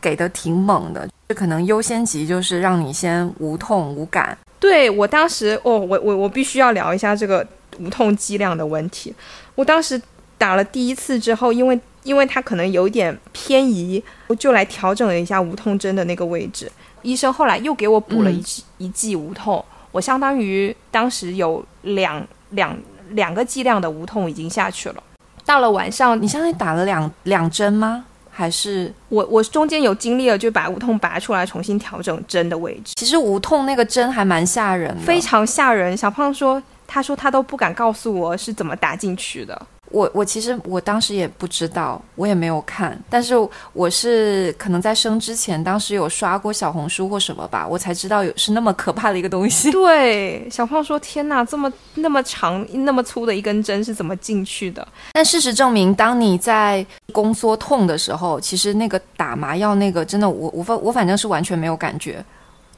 [0.00, 4.38] 给的挺猛的，就可能优先级就是让你先无痛无感。
[4.60, 7.44] 对我当时哦，我我我必须要聊一下这个
[7.80, 9.12] 无痛剂量的问题。
[9.56, 10.00] 我当时
[10.42, 16.68] 打了第一次之后，因为因为它可能有点偏移，我就来调整了一下无痛针的那个位置。
[17.02, 19.64] 医生后来又给我补了一剂、一剂无痛。
[19.92, 22.76] 我相当于当时有两两
[23.10, 25.02] 两个剂量的无痛已经下去了。
[25.44, 28.04] 到了晚上，你相当于打了两两针吗？
[28.28, 32.94] 还是我我中间有经历了，就把无痛拔出来，重新调整针的位置。
[32.96, 35.96] 其实无痛那个针还蛮吓人，非常吓人。
[35.96, 39.66] 小胖说，他说他都不敢告诉我是怎么打进去的。
[39.92, 43.34] 我我其实我当时也不知道，我也没有看，但是
[43.72, 49.70] 我是可能在生之前，当时有刷过小红书或什么吧，我才知道有是那么可怕的一个东西。
[49.70, 62.24] 对，小胖说：“天哪，这么那么长、那么粗的一根针是怎么进去的？”但事实证明，当你在宫缩痛的时候，其实那个打麻药那个真的，我我反我反正是完全没有感觉。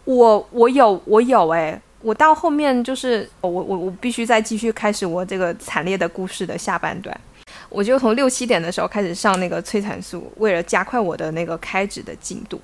[0.04, 1.80] 我我有我有哎。
[2.04, 7.18] 我到后面就是我我我必须再继续开始我这个惨烈的故事的下半段，
[7.70, 12.60] 我就从六七点的时候开始上那个催产素，为了加快我的那个开指的进度。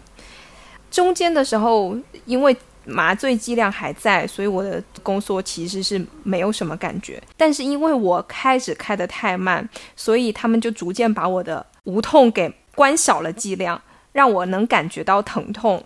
[0.90, 7.22] 中间的时候，因为麻醉剂量还在，所以我的宫缩其实是没有什么感觉。
[7.38, 9.66] 但是因为我开指开得太慢，
[9.96, 13.80] 所以他们就逐渐把我的无痛给关小了剂量，
[14.12, 15.82] 让我能感觉到疼痛。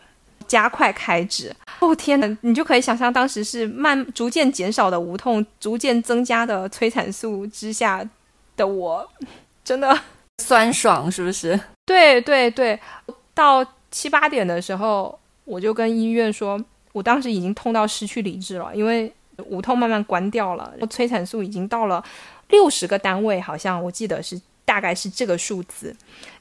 [0.47, 1.51] 加快开指，
[1.81, 2.39] 哦天哪！
[2.43, 8.07] 你就可以想象当时是慢逐渐减少的无痛，逐渐增加的催产素之下
[8.57, 9.07] 的我，
[9.65, 9.99] 真的
[10.43, 11.59] 酸爽是不是？
[11.87, 12.79] 对对对，
[13.35, 16.59] 到七八点的时候，我就跟医院说，
[16.93, 19.13] 我当时已经痛到失去理智了，因为
[19.47, 22.03] 无痛慢慢关掉了，催产素已经到了
[22.49, 25.95] 六十个单位，好像我记得是大概是这个数字，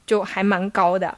[0.06, 1.16] 就还蛮高的。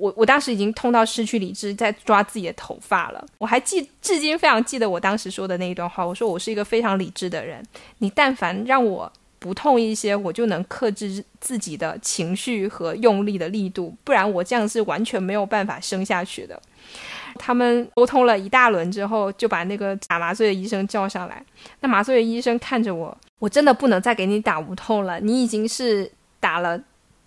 [0.00, 3.22] 我我当时已经痛到失去理智，在抓自己的头发了。
[3.36, 6.04] 我还记，至今非常记得我当时说的那一段话。
[6.04, 7.62] 我说我是一个非常理智的人，
[7.98, 16.60] 你但凡让我不痛一些，我就能克制自己的情绪和用力的力度，不然我这样是完全没有办法生下去的。
[17.38, 21.44] 他们沟通了一大轮之后，就把那个打麻醉的医生叫上来。
[21.80, 26.80] 那麻醉的医生看着我，我真的不能再给你打无痛了，你已经是打了。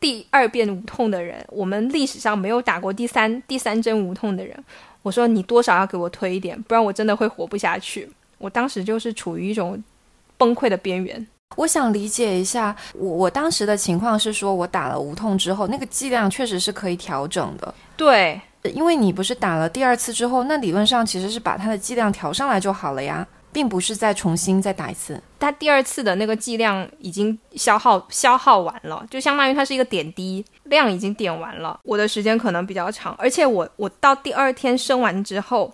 [0.04, 4.54] 第二遍无痛的人，我们历史上没有打过第三第三针无痛的人。
[5.02, 8.10] 我说你多少要给我推一点，不然我真的会活不下去。
[8.38, 9.82] 我当时就是处于一种
[10.38, 11.26] 崩溃的边缘。
[11.56, 17.74] 我想理解一下，我我当时的情况是说，我打了无痛之后，那个剂量确实是可以调整的。
[17.96, 23.26] 对，因为你不是打了第二次之后，那理论上其实是把它的剂量调上来就好了呀。
[23.54, 31.80] 并不是再重新再打一次，它第二次的那个剂量已经消耗消耗完了，就相当于它是一个点滴量已经点完了。
[31.84, 35.74] 我的时间可能比较长，而且我我到第二天生完之后，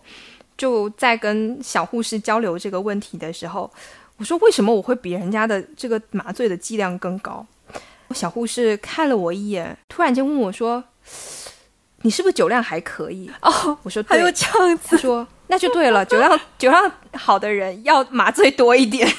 [0.58, 3.72] 就在跟小护士交流这个问题的时候，
[4.18, 7.46] 我说为什么我会比人家的这个麻醉的剂量更高？
[8.12, 10.84] 小护士看了我一眼，突然间问我说。
[12.02, 13.30] 你是不是酒量还可以？
[13.42, 19.12] 哦，我说还有这样子，说那就对了， 酒量酒量好的人要麻醉多一点。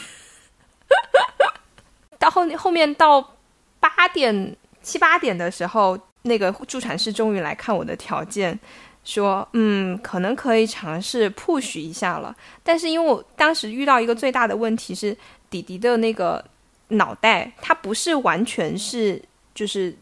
[2.18, 3.36] 到后后面到
[3.78, 8.58] 八点七八点的时候，那个助产师终于来看我的条件，
[9.04, 12.34] 说嗯，可能可以尝试 push 一下了。
[12.62, 15.16] 但是因为我当时遇到一个最大的问题是，
[15.50, 16.44] 弟弟的那个
[16.88, 19.22] 脑袋，它不是完全是
[19.54, 19.94] 就是。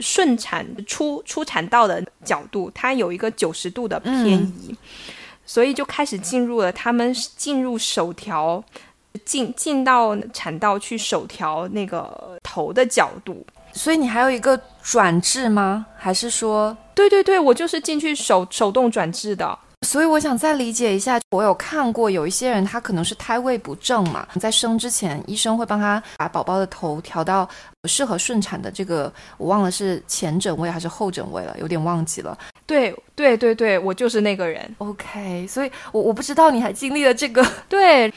[0.00, 4.74] 顺产出出产道的角度，它有一个九十度的偏移，
[5.52, 8.62] 所以就开始进入了他们进入首条
[9.24, 13.44] 进进到产道去手调那个头的角度。
[13.72, 15.86] 所以你还有一个转制吗？
[15.96, 16.76] 还是说？
[16.94, 19.58] 对对对，我就是进去手手动转制的。
[19.86, 27.48] 所以我想再理解一下，我有看过有一些人，他可能是胎位不正嘛，在生之前，医生会帮他把宝宝的头调到
[27.84, 32.36] 适合顺产的这个，我忘了是前枕位还是后枕位了，有点忘记了。
[32.66, 34.62] 对对对对，我就是那个人。
[34.78, 37.42] OK，所以我我不知道你还经历了这个。
[37.66, 38.12] 对，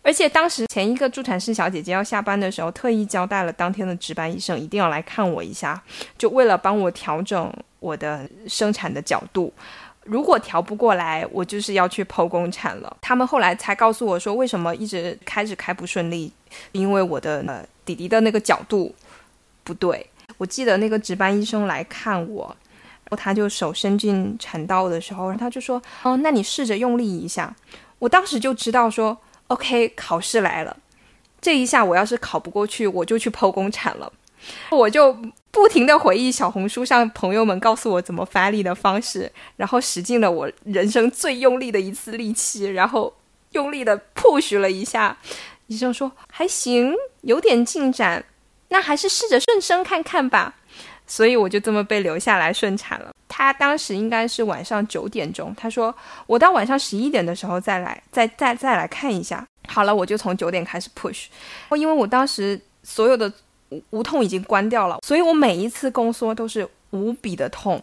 [0.00, 5.82] 而且当时前一个助产士小姐姐要下班的时候，特意交代了当天的值班医生一定要来看我一下，
[6.16, 9.52] 就为了帮我调整我的生产的角度。
[10.04, 12.96] 如果调不过来，我就是要去剖宫产了。
[13.00, 16.30] 他们后来才告诉我说，为什么一直开始开不顺利，
[16.72, 18.94] 因为我的呃弟弟的那个角度
[19.62, 20.06] 不对。
[20.36, 22.44] 我记得那个值班医生来看我，
[23.04, 27.54] 然后他就手伸进产道的时候，然后他就说：“哦，那你试着用力一下。”
[28.00, 30.76] 我当时就知道说：“OK，考试来了。
[31.40, 34.12] 这一下我要是考不过去，我就去剖宫产了。”
[34.70, 35.16] 我就
[35.54, 43.14] 不停的回忆小红书上朋友们告诉我怎么发力的方式，然后使尽了我人生最用力的一次力气，然后
[43.52, 45.16] 用力的 push 了一下。
[45.68, 48.24] 医生说还行，有点进展，
[48.70, 50.56] 那还是试着顺生看看吧。
[51.06, 53.12] 所以我就这么被留下来顺产了。
[53.28, 55.94] 他当时应该是晚上九点钟，他说
[56.26, 59.46] 我到晚上十一点的时候再来，再再再来看一下。
[59.68, 61.26] 好了，我就从九点开始 push，
[61.76, 63.32] 因为我当时所有的。
[63.90, 67.80] 无痛已经关掉了，所以我每一次宫缩都是无比的痛。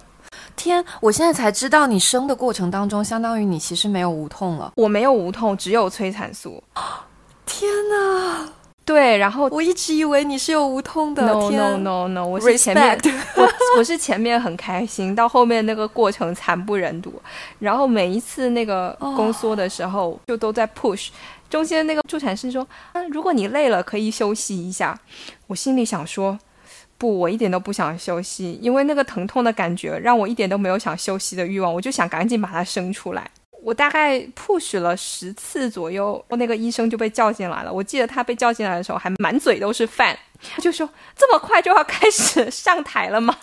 [0.55, 4.71] 天，我现在才知道，你生的过程当中，相当于你其实没有无痛了。
[4.75, 6.63] 我没有无痛，只有催产素。
[7.45, 8.47] 天哪！
[8.83, 11.21] 对，然后我一直以为你是有无痛的。
[11.25, 12.99] No no no no，我是前面
[13.35, 17.13] 我我是前面很开心，到后面那个过程惨不忍睹。
[17.59, 21.09] 然后每一次那个宫缩的时候，就都在 push。
[21.51, 24.97] 中间那个助产士说：“嗯，如果你累了，可以休息一下。”
[25.47, 26.39] 我心里想说
[26.97, 31.71] ：“不，我一点都不想休息，因为那个疼痛的感觉让我一点都没有想休息的欲望。
[31.71, 33.29] 我就想赶紧把它生出来。
[33.61, 37.71] 我大概 push 了十次左右，那个医生就被叫进来了。
[37.71, 40.17] 我记得他被叫进来的时候还满嘴都是饭，
[40.55, 43.37] 他就说：“这么快就要开始上台了吗？”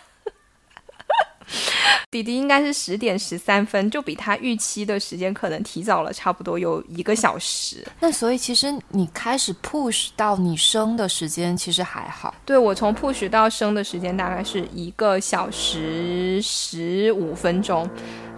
[2.11, 7.87] 弟弟应该是十点十三分，就比他预期的时间可能提早了差不多有一个小时。
[8.01, 12.35] 那所以其实你开始 push 到你生的时间其实还好。
[12.45, 17.89] 对我从 push 到生的时间大概是一个小时十五分钟。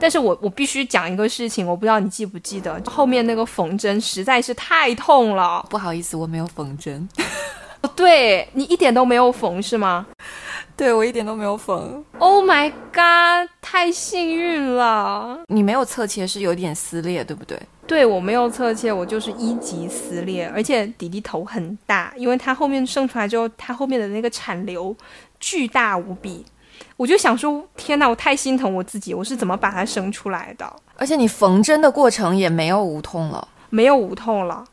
[0.00, 5.64] 但是我我必须讲一个事情，我不知道你记不记得，后面那个缝针实在是太痛了。
[5.68, 7.06] 不好意思，我没有缝针。
[7.94, 10.06] 对你一点都没有缝是吗？
[10.80, 12.02] 对我一点都没有缝。
[12.18, 13.50] Oh my god！
[13.60, 15.38] 太幸运了。
[15.48, 17.60] 你没有侧切是有点撕裂，对不对？
[17.86, 24.96] 对我没有侧切，我就是一级撕裂，而且弟弟头很大，因为他后面生出来之后，他后面的那个产瘤
[25.38, 26.46] 巨大无比。
[26.96, 30.64] 我就想说，天哪，我太心疼我自己，我是怎么把它生出来的？
[30.96, 34.64] 而且你缝针的过程也没有无痛了，没有无痛了。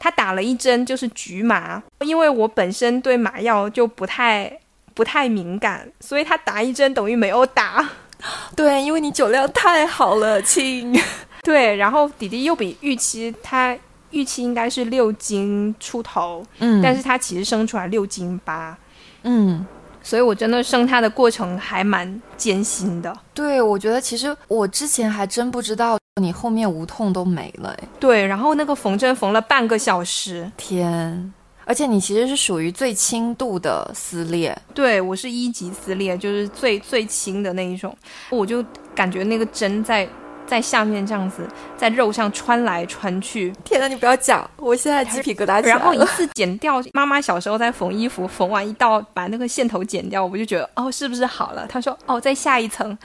[0.00, 4.58] 他打了一针就是局麻，因为我本身对麻药就不太
[4.94, 7.86] 不太敏感，所以他打一针等于没有打。
[8.56, 10.98] 对，因为你酒量太好了，亲。
[11.42, 13.76] 对，然后弟弟又比预期，他
[14.10, 18.78] 预期应该是六斤出头，嗯，但是他其实生出来六斤八，
[19.24, 19.66] 嗯。
[20.06, 23.10] 所以，我真的生他的过程还蛮艰辛的。
[23.32, 27.74] 对，我觉得其实我之前还真不知道你后面无痛都没了。
[27.98, 31.32] 对，然后那个缝针缝了半个小时，天！
[31.64, 34.56] 而且你其实是属于最轻度的撕裂。
[34.72, 37.96] 对，我是一级撕裂，就是最最轻的那一种。
[38.30, 40.08] 我就感觉那个针在。
[40.46, 43.50] 在下面这样子，在肉上穿来穿去。
[43.64, 51.66] 天呐，你不要讲，我现在鸡皮疙瘩起来然后一次剪掉，妈妈小时候在缝衣服，缝完一道把那个线头剪掉，我就觉得哦，是不是好了？
[51.66, 52.96] 她说哦，再下一层，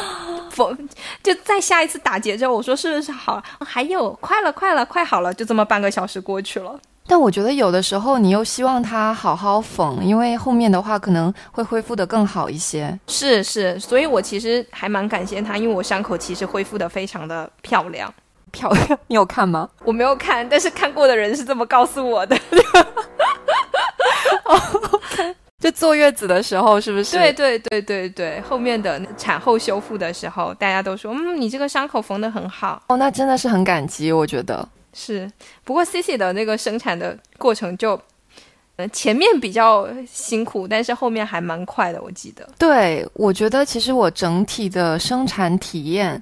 [0.50, 0.88] 缝
[1.22, 3.44] 就再下一次打结之后，我说是不是好了？
[3.60, 6.80] 还有，快了，快了，快好了，就这么半个小时过去了。
[7.08, 12.98] 但我觉得有的时候你又希望他好好缝，因为后面的话可能会恢复的更好一些。
[13.06, 18.12] 是是，所以我其实还蛮感谢他，因为我伤口其实恢复的非常的漂亮，
[18.50, 18.98] 漂亮。
[19.06, 19.68] 你有看吗？
[19.84, 22.36] 我没有看，但是看过的人是这么告诉我的。
[25.58, 27.16] 就坐月子的时候是不是？
[27.16, 32.80] 对对对对对，后面的产后修复的时候，大家都说，嗯，你这个伤口缝的很好。
[32.88, 34.68] 哦，那真的是很感激，我觉得。
[34.98, 35.30] 是，
[35.62, 38.00] 不过 C C 的那个生产的过程就，
[38.76, 42.48] 呃，前面比较辛苦，但是后面还蛮快的，我记得。
[42.58, 46.20] 对，我觉得其实我整体的生产体验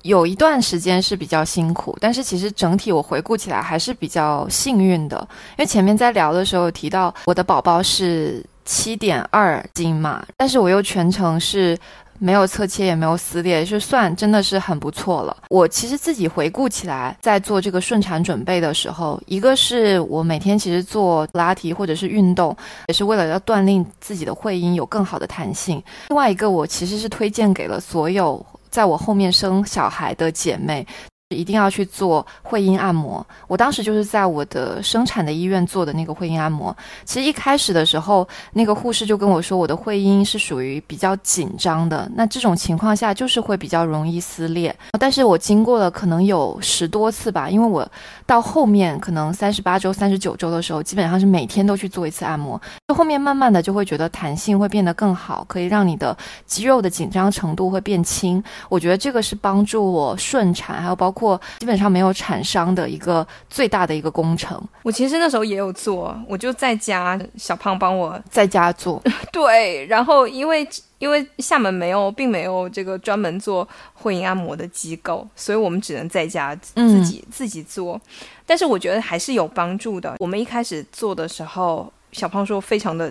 [0.00, 5.18] 有一段时间是比较辛苦，但是其实整体我回顾起来还是比较幸运的，
[5.50, 11.76] 因为前面在聊的时候提到我的宝宝是七点二斤嘛，但是我又全程是。
[12.18, 15.36] 没有侧切，也没有撕裂，就算真的是很不错了。
[15.48, 22.56] 我其实自己回顾起来，在做这个顺产准备的时候，一个是我每天其实做拉提或者是运动，
[22.88, 25.82] 也是为了要锻炼自己的会阴有更好的弹性。
[26.08, 30.86] 另外一个，我其实是推荐给了所有在我后面生小孩的姐妹。
[31.34, 33.24] 一定要去做会阴按摩。
[33.48, 36.76] 我当时就是在我的生产的医院做的那个会阴按摩。
[37.04, 44.72] 其实一开始的时候，那个护士就跟我说，我的会阴是属于比较紧张的，那这种情况下就是会比较容易撕裂。
[45.00, 47.84] 但是我经过了可能有十多次吧，因为我
[48.24, 52.60] 到后面可能三十八周、三十九周的时候，基本上是每天都去做一次按摩。
[52.86, 56.16] 就后面慢慢的就会觉得弹性会变得更好，可以让你的
[56.46, 58.40] 肌肉的紧张程度会变轻。
[58.68, 61.12] 我觉得这个是帮助我顺产，还有包。
[61.16, 64.62] 括基本上没有产商的一个最大的一个工程。
[64.82, 69.02] 我其实那时候也有做，我就在家，小胖帮我在家做。
[69.32, 77.98] 对，然后因为因为厦门没有，并没有这个专门做会阴按摩的机构，所以我们只能在家自己自己做。
[78.44, 80.16] 但是我觉得还是有帮助的。
[80.18, 83.10] 我们一开始做的时候，小胖说非常的。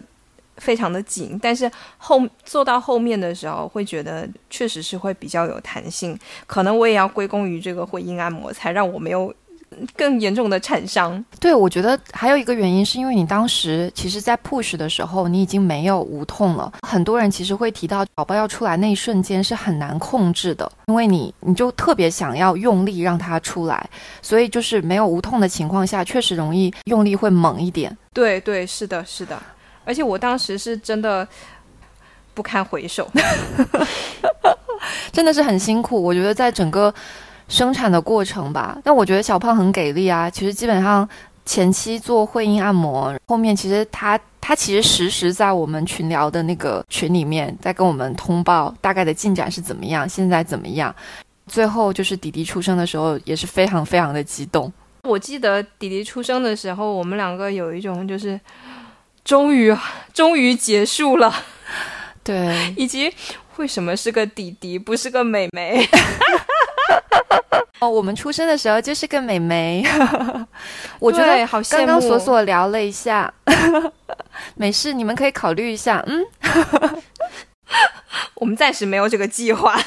[0.58, 6.18] 非常的紧，但是后做到后面的时候，会觉得确实是会比较有弹性。
[6.48, 9.34] 可能我也要归功于这个会阴按摩，才让我没有
[9.98, 11.24] 更严重的产伤。
[11.40, 16.72] 对，我觉得还有一个原因是因为你当时其实，在 push 的时候，你已经没有无痛了。
[16.88, 23.90] 很多人其实会提到，宝宝要出来那一瞬间是很难控制的，因为你你就特别想要用力让它出来，
[24.22, 27.96] 所以就是没有无痛的情况下，确实容易用力会猛一点。
[28.14, 29.38] 对对，是的，是的。
[29.86, 31.26] 而且我当时是真的
[32.34, 33.10] 不堪回首，
[35.14, 36.02] 真的是很辛苦。
[36.02, 36.94] 我觉得在整个
[37.48, 40.30] 生产的过程吧，但我觉得小胖很给力啊。
[40.30, 41.08] 其实基本上
[41.46, 50.94] 前期做会阴按摩，后面其实他他其实实时在我们群聊的那个群里面，在跟我们通报大概的进展是怎么样，现在怎么样。
[51.48, 54.74] 最后就是弟弟出生的时候，也是非常非常的激动。
[55.04, 58.38] 我记得弟弟出生的时候，我们两个有一种就是。
[59.26, 59.76] 终于，
[60.14, 61.34] 终于结束了。
[62.24, 63.14] 对， 以及
[63.58, 65.86] 为什么是个弟弟，不是个妹妹？
[67.80, 69.84] 哦，我们出生的时候就是个妹妹。
[71.00, 73.34] 我觉得好刚刚索索聊了一下，
[74.56, 76.02] 没事，你们可以考虑一下。
[76.08, 76.24] 嗯，
[78.36, 79.78] 我们暂时没有这个计划。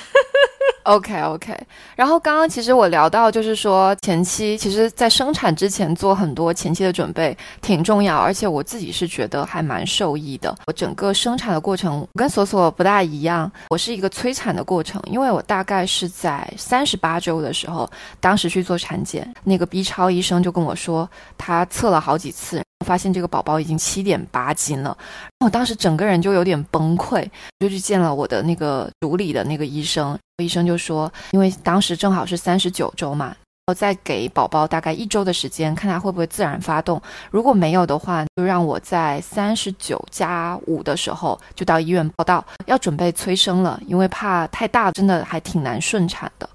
[0.89, 1.55] OK OK，
[1.95, 10.57] 然后刚刚其实我聊到，就是说前期其实，在生产之前做很多前期的准备挺重要，而且我自己是觉得还蛮受益的。
[10.67, 22.63] 我整个生产的过程跟索索不大一样，我是一个催产的过程，因为我大概是在三十八周的时候，当时去做产检，那个 B 超医生就跟我说，他测了好几次。
[22.87, 24.97] 发现这个宝宝已经七点八斤了，
[25.41, 30.19] 我当时整个人就有点崩溃，就去见了我的那个主理的那个医生。
[30.43, 33.35] 医生就说，因为当时正好是三十九周嘛，
[33.67, 37.03] 我再给宝宝大概一周的时间，看他会不会自然发动。
[37.31, 46.49] 如果没有的话，就让我在三十九加五的时候就到医院报到，要准备催生了，因为怕太大，真的还挺难顺产的。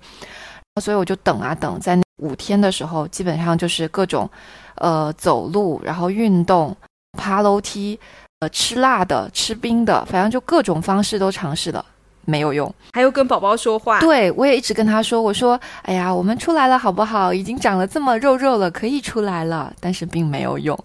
[0.81, 4.29] 所以我就等啊等，在那五天的时候，基本上就是各种。
[4.77, 6.75] 呃，走路，然后运动，
[7.15, 7.97] 爬楼梯，
[8.39, 11.85] 呃，吃辣的，吃冰的，反正就各种方式都尝试了，
[12.25, 12.73] 没有用。
[12.91, 17.31] 还有跟宝宝说话，对我也一直跟他说，我说，哎呀，我们出来了，好不好？
[17.31, 20.77] 已经长了这么肉肉了，可以出来了，但是并没有用。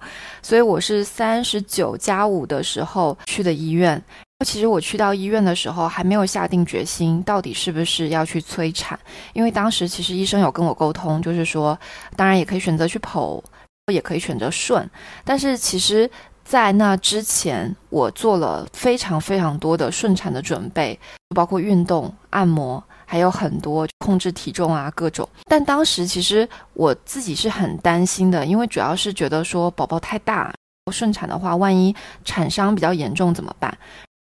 [0.43, 4.01] 所以我是三十九加五的时候去的医院。
[4.45, 8.99] 其实我去到医院的时候，还没有下定决心，到底是不是要去催产，
[9.33, 11.79] 因为当时其实医生有跟我沟通，就是说，
[12.17, 13.43] 当然也可以选择去剖。
[13.91, 14.87] 也可以选择顺，
[15.25, 16.11] 但是其实，
[16.45, 21.01] 在那之前，我做了非常非常多的顺产的准备，
[21.35, 25.27] 包括运动、按摩，还有很多控制体重啊，各种。
[25.47, 30.53] 但当时其实我自己是很担心的，因为主要是觉得说宝宝太大，
[30.93, 33.75] 顺产的话，万一产伤比较严重怎么办？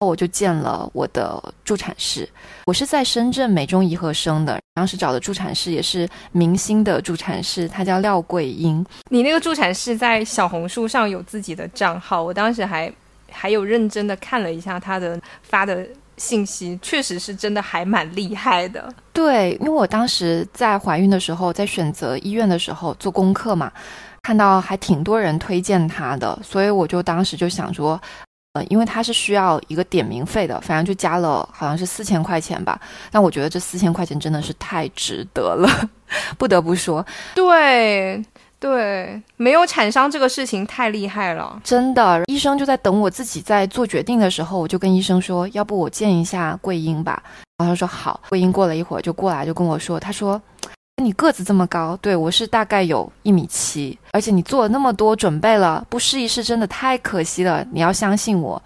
[0.01, 2.29] 我就见了我的助产士，
[2.67, 8.85] 我是在深圳美中怡和生的，当时找的助产士也是明星的助产士，他叫廖桂英。
[9.11, 12.93] 你那个助产士在小红书上有自己的账号，我当时还
[13.31, 15.87] 还有认真的看了一下他的发的
[16.19, 18.93] 信息，确实是真的还蛮厉害的。
[19.15, 23.73] 对，因为我当时在怀孕的时候，在选择医院的时候做功课嘛，
[24.25, 27.99] 看到还挺多人推荐他的，所以我就当时就想说。
[28.65, 32.81] 因为它是需要一个点名费的，反正就加了好像是四千块钱吧。
[33.11, 35.69] 但我觉得这四千块钱真的是太值得了，
[36.39, 37.05] 不得不说。
[37.35, 38.23] 对
[38.59, 42.23] 对，没有产伤这个事情太厉害了，真的。
[42.27, 47.23] 医生就在等我自己在做决定的时候，我就跟医生说，要不我见一下桂英吧。
[47.59, 48.21] 然后他说好。
[48.29, 50.41] 桂英过了一会儿就过来就跟我说，他说。
[51.03, 57.65] 你个子这么高，对我是大概有一米七，而且你做了那么多准备了，不试一试真的太可惜了。
[57.71, 58.61] 你要相信我，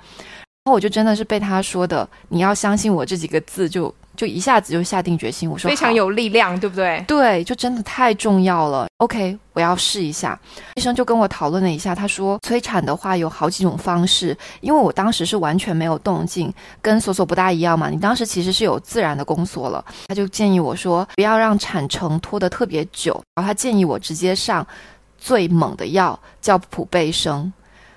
[0.64, 7.02] 然后我就真的是被他说的“你要相信我”这几个字就就一下子就下定决心，我说非常有力量，对不对？
[7.08, 8.86] 对，就真的太重要了。
[8.98, 10.38] OK，我要试一下。
[10.74, 16.52] 医生就跟我讨论了一下，他说催产的话有好几种方式，因为我当时是完全没有动静，
[16.82, 17.88] 跟锁锁不大一样嘛。
[17.88, 24.66] 你当时其实是有自然的宫缩了，他就建议我说不要让产程拖得特别久，然后他建议我直接上
[25.16, 27.50] 最猛的药，叫普贝生。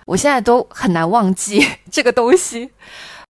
[0.05, 2.69] 我现在都很难忘记 这个东西。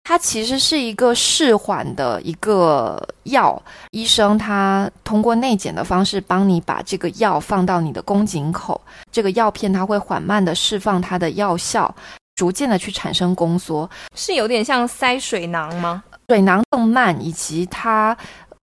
[0.04, 8.82] 它其实是一个释缓的一个药，医生他通过内检的方式帮你把这个药放到你的宫颈口，
[9.12, 11.94] 这个药片它会缓慢的释放它的药效，
[12.36, 16.04] 逐渐的去产生宫缩，是有点像塞水囊吗？
[16.28, 18.18] 水囊更慢，以及它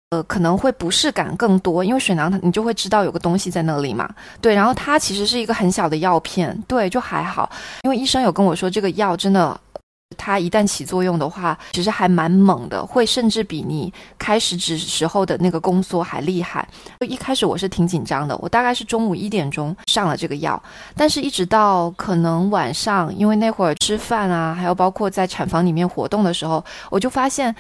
[0.10, 4.10] 呃可能会不适感更多，因为水囊它你就会知道有个东西在那里嘛。
[4.42, 7.50] 对，然后它其实是一个很小的药片，对，就还好，
[7.84, 9.58] 因为医生有跟我说这个药真的。
[10.18, 16.68] 它一旦起作用的话，其实还蛮猛的，会甚至比你开始止时候的那个宫缩还厉害。
[17.00, 20.62] 就一开始我是挺紧张的，我大概是中午一点钟上了这个药，
[20.96, 27.56] 但是一直到可能晚上，因为那会儿吃饭啊，还有包括在产房里面活动的时候，我就发现，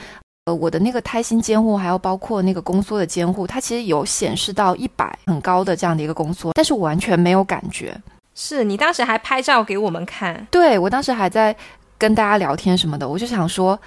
[0.45, 7.95] 呃，我的那个胎心监护，还有包括那个宫缩的监护，它其实有显示到一百很高的这样的一个宫缩，但是我完全没有感觉。
[8.35, 10.47] 是你当时还拍照给我们看？
[10.49, 11.55] 对我当时还在。
[11.99, 13.79] 跟大家聊天什么的，我就想说，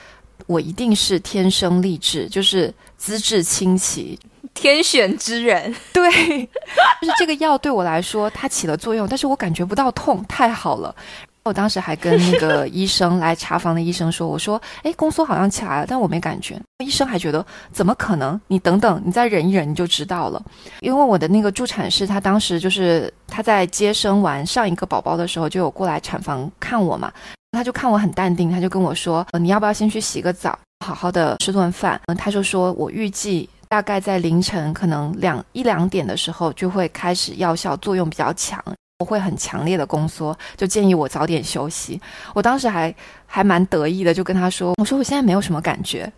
[0.46, 4.16] 我一定是天生丽质，就是资质清奇，
[4.54, 5.74] 天选之人。
[5.92, 6.08] 对，
[7.00, 10.94] 就是这个药对我来说，它起了作用，但是我感觉不到痛，太好了。
[11.44, 18.40] 我当时还跟那个医生来查房的医生说：“我说，哎，宫缩好像起来了，但我没感觉。”医生还觉得怎么可能？
[18.46, 20.40] 你等等，你再忍一忍，你就知道了。
[20.78, 27.12] 因为我的那个助产士，他当时就是他在接生完上一个宝宝的时候，就有过来产房看我嘛。
[27.52, 38.62] 他就看我很淡定，他就跟我说：“，你要不要先去洗个澡，好好的吃顿饭？”嗯，他就说我预计大概在凌晨可能两一两点的时候就会开始药效作用比较强，
[38.98, 42.00] 我会很强烈的宫缩，就建议我早点休息。
[42.34, 42.94] 我当时还
[43.26, 46.10] 还蛮得意的，就跟他说：“我说我现在没有什么感觉。”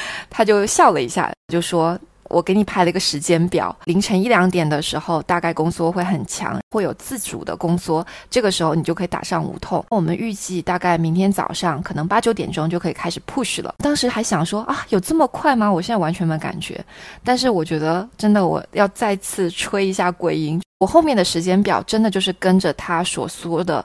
[0.30, 1.98] 他就笑了一下，就说。
[2.28, 9.84] 我给你拍了一个时间表，凌晨一两点的时候，大概宫缩会很强，会有自主的宫缩，这个时候你就可以打上无痛。
[9.90, 13.74] 我们预计大概明天早上可能八九点钟就可以开始 push 了。
[13.78, 15.70] 当时还想说啊，有这么快吗？
[15.70, 16.84] 我现在完全没感觉。
[17.24, 23.84] 但是我觉得真的，我要再次吹一下鬼音，我后面的时间表真的就是跟着他所说的，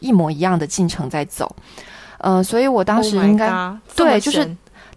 [0.00, 1.54] 一模一样的进程在走。
[2.18, 3.50] 嗯，所以我当时应该
[3.94, 4.48] 对，就是。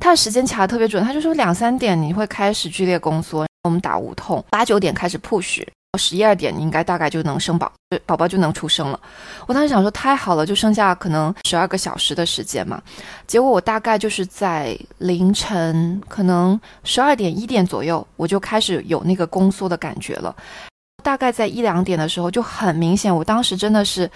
[0.01, 5.63] 他的时间卡的特别准，他就说两三点你会开始剧烈宫缩，我们打无痛，八九点开始 push，
[5.99, 7.71] 十一二点你应该大概就能生宝，
[8.07, 8.99] 宝宝就能出生了。
[9.45, 12.81] 我当时想说太好了，就剩下可能十二个小时的时间嘛。
[13.27, 20.35] 结果我大概就是在凌晨可能十二点一点左右，我就开始有那个宫缩的感觉了。
[21.03, 24.09] 大概在一两点的时候就很明显，我当时真的是，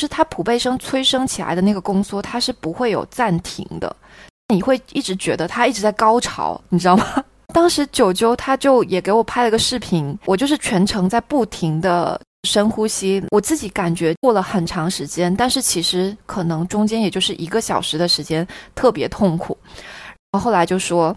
[0.00, 3.94] 是他普贝生催生起来的那个宫缩，它是不会有暂停的。
[4.52, 7.04] 你会一直觉得他一直在高潮，你知道吗？
[7.54, 19.56] 当时九九他就也给我拍了个视频，我就是全程在不停的深呼吸，我自己感觉过了很长时间，但是其实可能中间也就是一个小时的时间，特别痛苦。
[20.32, 21.16] 然后后来就说。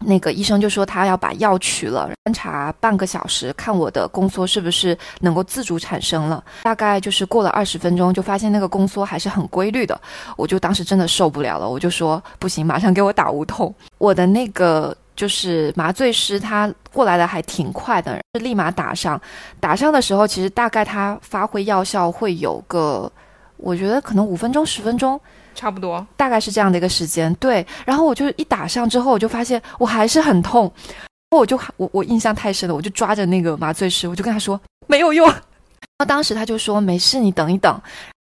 [0.00, 6.42] 那个医生就说他要把药取了，观察半个小时，看我的宫缩是不是能够自主产生了。
[6.62, 9.98] 大概就是过了二十分钟，就发现那个宫缩还是很规律的。
[10.36, 13.74] 我就当时真的受不了了，我就说不行，马上给我打无痛。
[13.98, 19.20] 我的那个就是麻醉师，他过来的还挺快的，是立马打上。
[19.58, 23.10] 打上的时候，其实大概他发挥药效会有个，
[23.56, 25.18] 我觉得可能五分钟、十分钟。
[25.56, 27.34] 差不多，大概是这样的一个时间。
[27.36, 30.72] 对，然后我就一打上之后，我就发现我还是很痛，
[31.30, 35.28] 我就我我印象太深了，我就抓着那个麻醉师，我就跟他说没有用。
[35.98, 37.80] 那当时他就说没事，你等一等，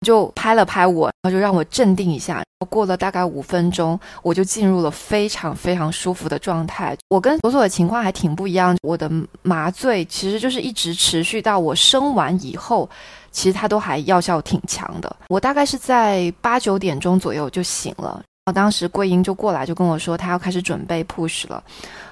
[0.05, 2.43] 就拍了拍我，然后就让我镇定一下。
[2.71, 6.97] 过了大概五分钟，我就进入了非常非常舒服的状态。
[7.09, 9.11] 我跟索索的情况还挺不一样，我的
[9.43, 12.89] 麻醉其实就是一直持续到我生完以后。
[13.31, 21.63] 其实它都还药效挺强的，我大概是在八九点钟左右就醒了，然后当时桂英就过来就跟我说，她要开始准备 push 了。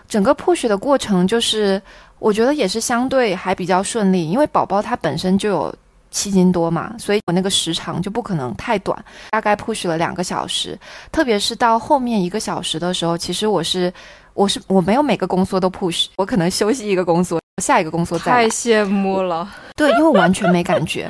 [0.06, 1.80] 整个 push 的过程就是，
[2.18, 5.74] 我觉得也是相对还比较顺利，因为宝宝他本身就有
[6.14, 10.78] 七斤多嘛，所以我那个时长就不可能太短，大概 push 了两个小时。
[11.10, 13.92] 特别是到后面一个小时的时候，其实我是
[14.32, 17.40] 我是我没有每个宫缩都 push，我可能休息一个宫缩。
[17.62, 21.08] 下一个宫缩再太羡慕了，对，因为完全没感觉。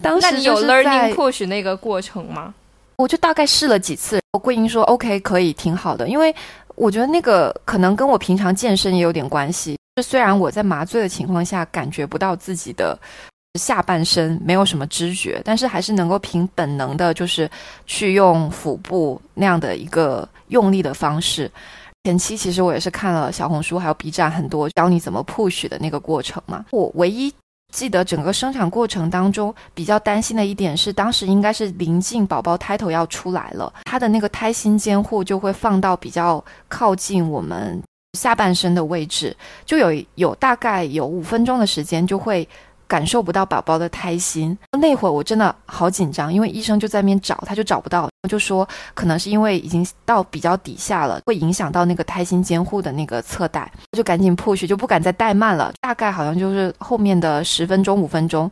[0.00, 2.54] 当时有 learning push 那个过程吗？
[2.96, 4.18] 我就大概试了几次。
[4.32, 6.08] 我桂英说 OK 可以，挺好的。
[6.08, 6.34] 因为
[6.76, 9.76] 我觉得那个可能跟我平常健身也有点关系。
[9.96, 12.98] 就虽然我在麻醉的情况下感觉不到自己的
[13.56, 17.50] 下半身没有什么知觉，但是还是能够凭本能的，就是
[17.86, 21.50] 去用腹部那样的一个用力的方式。
[22.04, 26.64] 前期其实我也是看了小红书还有 B 站很多教你怎么 push 的那个过程嘛。
[26.70, 27.32] 我唯一
[27.74, 37.82] 记得整个生产过程当中比较担心的一点是，当时应该是临近宝宝胎头要出来了，他的那个胎心监护就会放到比较靠近我们。
[38.16, 39.36] 下半身的位置
[39.66, 42.48] 就有有大概有五分钟的时间，就会
[42.86, 44.56] 感受不到宝宝的胎心。
[44.80, 55.72] 那会儿我真的好紧张，因为医生就在那边找，他就找不到，就说可能是因为已经到比较底下了，会影响到那个胎心监护的那个侧带，就赶紧 push，就不敢再怠慢了。
[55.80, 58.50] 大概好像就是后面的十分钟、五分钟，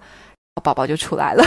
[0.62, 1.44] 宝宝就出来了。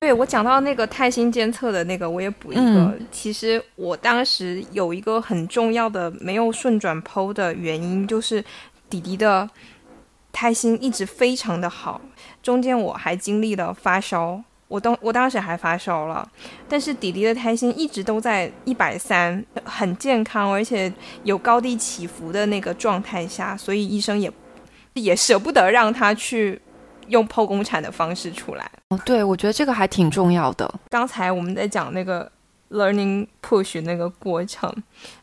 [0.00, 2.94] 对我讲到那个胎心监测的那个，我也补一个。
[3.10, 8.44] 其实我当时有一个很重要的没有顺转剖的原因，就是
[8.90, 9.48] 弟弟的
[10.32, 12.00] 胎心一直非常的好。
[12.42, 16.28] 中间我还经历了发烧，我当我当时还发烧了，
[16.68, 20.92] 但是弟弟的胎心一直都在一百三，很健康，而且
[21.24, 24.30] 有高低起伏的那个状态下，所以医生也
[24.94, 26.60] 也舍不得让他去。
[27.08, 30.70] 用剖宫产的方式出来哦，对，我觉得这个还挺重要的。
[30.90, 32.30] 刚才我们在讲那个
[32.70, 34.72] learning push 那个过程，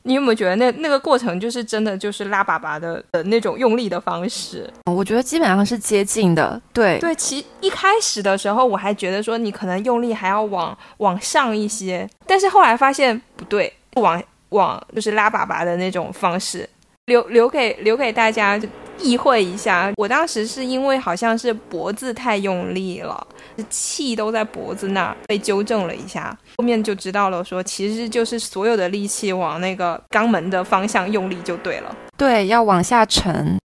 [0.03, 4.69] 你有没有觉得那那个过程就是真的就是拉粑粑的的那种用力的方式？
[4.85, 6.61] 我觉得基本上是接近的。
[6.73, 16.69] 对对，其一开始的时候我还觉得说你可能用力还要往往上一些，但是后来发现不对，往往就是拉粑粑的那种方式，
[17.05, 18.59] 留留给留给大家。
[18.99, 23.25] 意会一下，我当时是因为好像是脖子太用力了，
[23.69, 31.95] 气都在脖子那儿，被纠正了一下，后面就知道了，说其实就是所有的力气往那个肛门的方向用力就对了。
[32.17, 33.57] 对，要往下沉。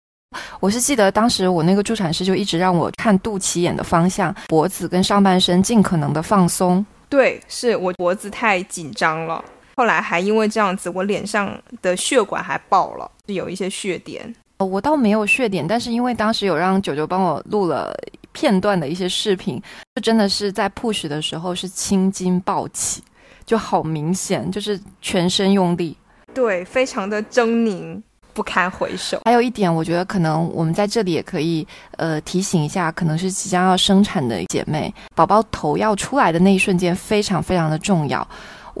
[0.59, 6.85] 我是记得当时我那个助产师就一直让我看肚脐眼的方向，脖子跟上半身尽可能的放松。
[7.09, 9.43] 对，是我脖子太紧张了，
[9.75, 11.51] 后来还因为这样子，我脸上
[11.81, 14.33] 的血管还爆了，有一些血点。
[14.63, 17.93] 我倒没有血点，但是因为当时有让九九帮我录了
[18.31, 19.61] 片段的一些视频，
[19.95, 23.03] 就真的是在 push 的时候是青筋暴起，
[23.45, 25.97] 就好明显，就是全身用力，
[26.33, 28.01] 对，非常的狰狞，
[28.33, 29.19] 不堪回首。
[29.25, 38.25] 还有一点，我觉得可能我们在这里也可以呃提醒一下，可能是即将要生产的姐妹，宝宝头要出来的那一瞬间非常非常的重要。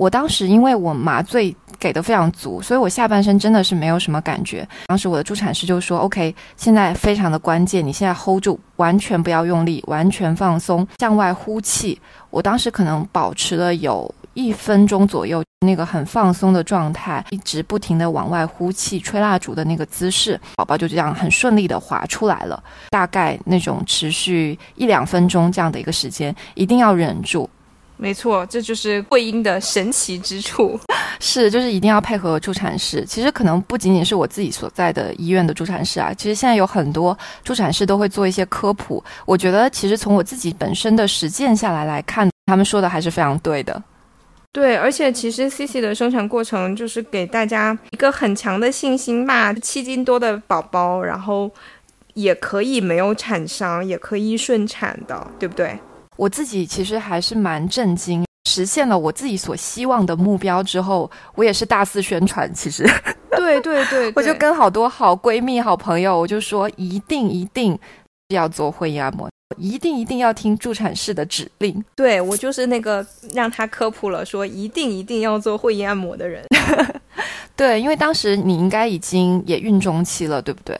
[0.01, 1.55] 我当时因为我麻醉。
[1.79, 4.67] 给的非常足，所以我下半身真的是没有什么感觉。
[4.85, 11.99] 当时我的助产师就说：“OK，现在非常的关键，你现在 hold 住，完全不要用力，完全放松，向外呼气。”
[12.29, 22.63] 我当时可能保持了有一分钟左右，那个很放松的状态，一直不停的往外呼气，吹蜡烛的那个姿势，宝宝就这样很顺利的滑出来了。
[22.91, 27.49] 大概那种持续一两分钟这样的一个时间，一定要忍住。
[28.01, 30.79] 没错，这就是桂英的神奇之处。
[31.21, 33.05] 是，就是一定要配合助产士。
[33.05, 39.03] 其实可能不仅仅是我自己所在的医院的助产士啊，其实现在有很多助产士都会做一些科普。
[39.23, 43.83] 我觉得其实从我自己本身的实践下来来看，他们说的还是非常对的。
[44.51, 49.53] 对，而且其实 C C 的生产过程就是给大家一个很强的信心吧。
[49.53, 51.51] 七斤多的宝宝，然后
[52.15, 55.77] 也可以没有产伤，也可以顺产的，对不对？
[56.17, 62.53] 我自己其实还是蛮震惊，实现了我自己所希望的目标之后，我也是大肆宣传。
[62.53, 62.85] 其实，
[63.31, 67.77] 对对对， 我就跟好多好闺蜜、好朋友，我就说一定一定
[68.29, 71.83] 要做会阴按摩，一定一定要听助产士的指令。
[71.95, 76.43] 对我就是那个让他科普了，说一定一定要做会阴按摩的人。
[77.55, 80.79] 对，因为当时你应该已经也孕中期了，对不对？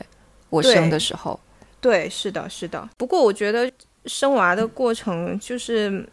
[0.50, 1.40] 我生的时候，
[1.80, 2.88] 对，是的，是的。
[2.98, 3.70] 不过我觉得。
[4.06, 6.04] 生娃的过程就是，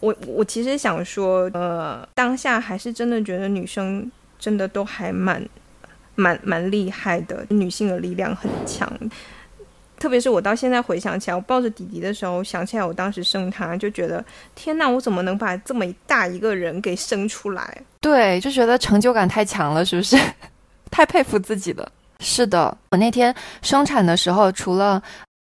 [0.00, 5.40] 我我其实想说，呃，当下还是真的觉得女生真的都还蛮
[6.14, 8.92] 蛮蛮厉害的，女性的力量很强。
[9.98, 14.24] 特别是我到现在回想起来，我抱着弟弟的时候，想起来我当时生他，就觉得
[14.54, 17.82] 天哪，我怎么能把这么大一个人给生出来？
[18.00, 20.16] 对，就觉得成就感太强了，是不是？
[20.90, 21.92] 太佩服自己了。
[22.18, 25.02] 是的，我那天生产的时候，除了。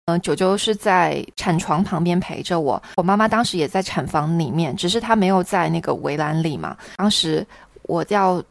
[0.07, 6.77] 嗯，九九是在产床旁边陪着我，我妈妈当时也在产房里面，只是她没有在那个围栏里嘛。
[6.97, 7.47] 当时
[7.85, 8.43] 我要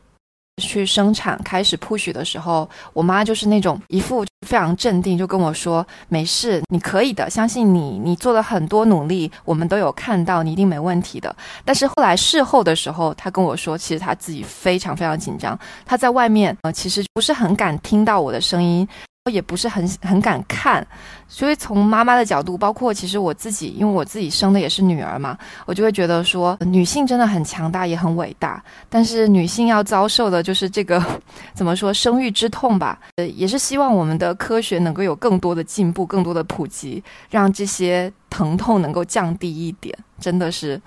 [0.61, 18.87] 去生产开始 push 的时候，我妈就是那种一副非常镇定，就跟我说：“没事，你可以的，相信你，你做了很多努力，我们都有看到，你一定没问题的。”但是后来事后的时候，她跟我说，其实她自己非常非常紧张，她在外面呃，其实不是很敢听到我的声音。
[19.31, 20.85] 也不是很很敢看，
[21.29, 28.61] 所以从妈妈的角度，包括其实我自己，因为我自己生的也是女儿嘛，我就会觉得说，女性真的很强大，也很伟大。
[28.89, 31.01] 但是女性要遭受的就是这个
[31.55, 32.99] 怎么说生育之痛吧？
[33.15, 39.97] 呃，也是希望我们的科学能够有更多的进步，更多的普及，让这些疼痛能够降低一点。
[40.19, 40.79] 真的是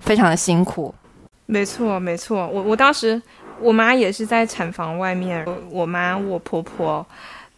[0.00, 0.94] 非常的辛苦。
[1.44, 2.48] 没错，没错。
[2.48, 3.20] 我我当时
[3.60, 7.06] 我妈也是在产房外面，我妈我婆婆。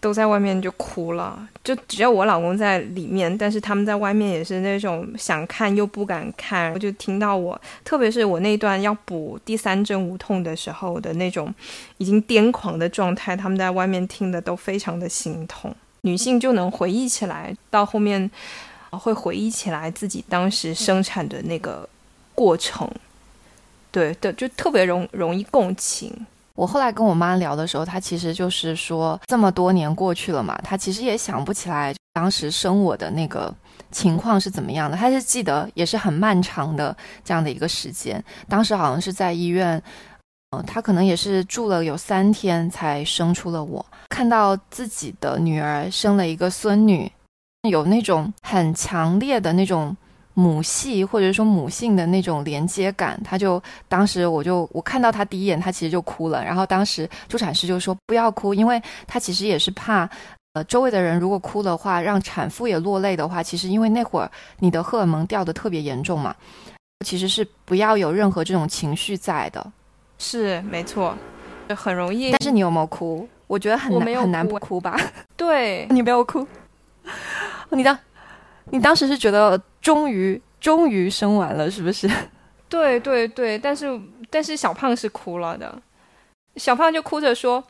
[0.00, 6.72] 都在外面就哭了，就只有我老公在里面，但是他们在外面也是那种想看又不敢看。
[6.72, 11.52] 我就听到我，特别是我那段要补第三针无痛的时候的那种
[11.96, 15.74] 已经癫狂的状态，他们在外面听的都非常的心痛。
[16.02, 18.30] 女性就能回忆起来，到后面
[18.90, 21.88] 会回忆起来自己当时生产的那个
[22.36, 22.88] 过程，
[23.90, 26.24] 对的，就特别容容易共情。
[26.58, 33.54] 我后来跟我妈聊的时候，她其实就是说，这么多年过去了嘛，她其实也想不起来当时生我的那个
[33.92, 34.96] 情况是怎么样的。
[34.96, 39.80] 她是记得也是很漫长的这样的一个时间，当时好像是在医院，
[40.50, 43.86] 嗯，她可能也是住了有三天才生出了我。
[44.08, 47.08] 看到自己的女儿生了一个孙女，
[47.70, 49.96] 有那种很强烈的那种。
[50.38, 56.44] 母系或者说母性的那种连接感，他就当时我就我看到他第一眼，他其实就哭了。
[56.44, 60.08] 然后当时助产师就说不要哭，因为他其实也是怕，
[60.52, 64.30] 呃，周围的人如果哭的话，让产妇也落泪的话，其实因为那会儿
[64.60, 66.32] 你的荷尔蒙掉的特别严重嘛，
[67.04, 69.72] 其实是不要有任何这种情绪在的。
[70.18, 71.18] 是没错，
[71.74, 72.30] 很容易。
[72.30, 73.28] 但是你有没有哭？
[73.48, 74.96] 我觉得很难很难不哭吧？
[75.36, 76.46] 对，你没有哭，
[77.70, 77.98] 你当，
[78.70, 79.60] 你当时是觉得。
[79.80, 82.10] 终于，终于生完了，是不是？
[82.68, 83.98] 对对对，但是
[84.28, 85.80] 但是小胖是哭了的，
[86.56, 87.62] 小胖就哭着说：“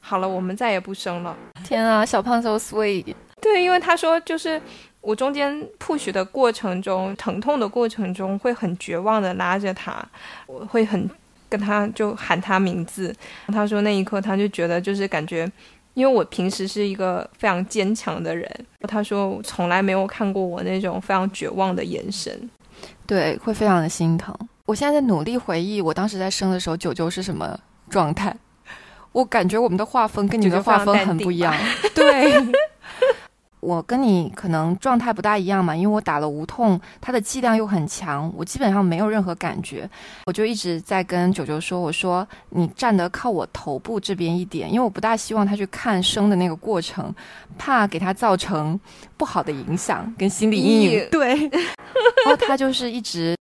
[0.00, 1.36] 好了，我们再也不生了。”
[1.66, 3.14] 天啊，小胖 so sweet。
[3.42, 4.62] 对，因为他说就是
[5.02, 10.02] 我中间 push 的过程中，疼痛的过程中会很绝望的拉着他，
[10.46, 11.10] 我会很
[11.50, 13.14] 跟他就喊他名字。
[13.48, 15.50] 他说那一刻他就觉得就是感觉。
[15.96, 18.46] 因为我平时是一个非常坚强的人，
[18.82, 22.50] 他说从来没有看过我那种非常绝望的眼神，
[23.06, 24.36] 对，会非常的心疼。
[24.66, 28.36] 我现在在努力回忆我当时在生的时候，九九是什么状态。
[29.12, 31.54] 我感觉我们的画风跟你们的画风很不一样，
[31.94, 32.34] 对。
[33.60, 39.88] 我跟你可能状态不大一样嘛，因为我打了无痛，它的剂量又很强，我基本上没有任何感觉。
[40.26, 47.12] 我就一直在跟九九说：“我说你站得靠我头部这边一点，因为我不大希望他去看生的那个过程，
[47.58, 48.78] 怕给他造成
[49.16, 51.34] 不好的影响跟心理阴影。”对，
[52.24, 53.36] 然后他就是一直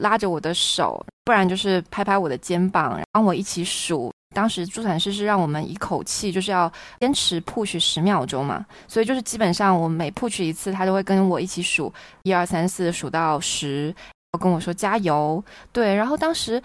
[0.00, 4.12] 拉着我的手，不然就是拍拍我的肩膀，帮我一起数。
[4.32, 6.70] 当时助产师是让我们一口气就是要
[7.00, 13.92] 坚持 push 十秒钟嘛，所以就是基本上我每 push 一次，他都会跟我一起数一二三四，数到十，
[14.40, 15.42] 跟我说加油。
[15.72, 16.62] 对，然后当时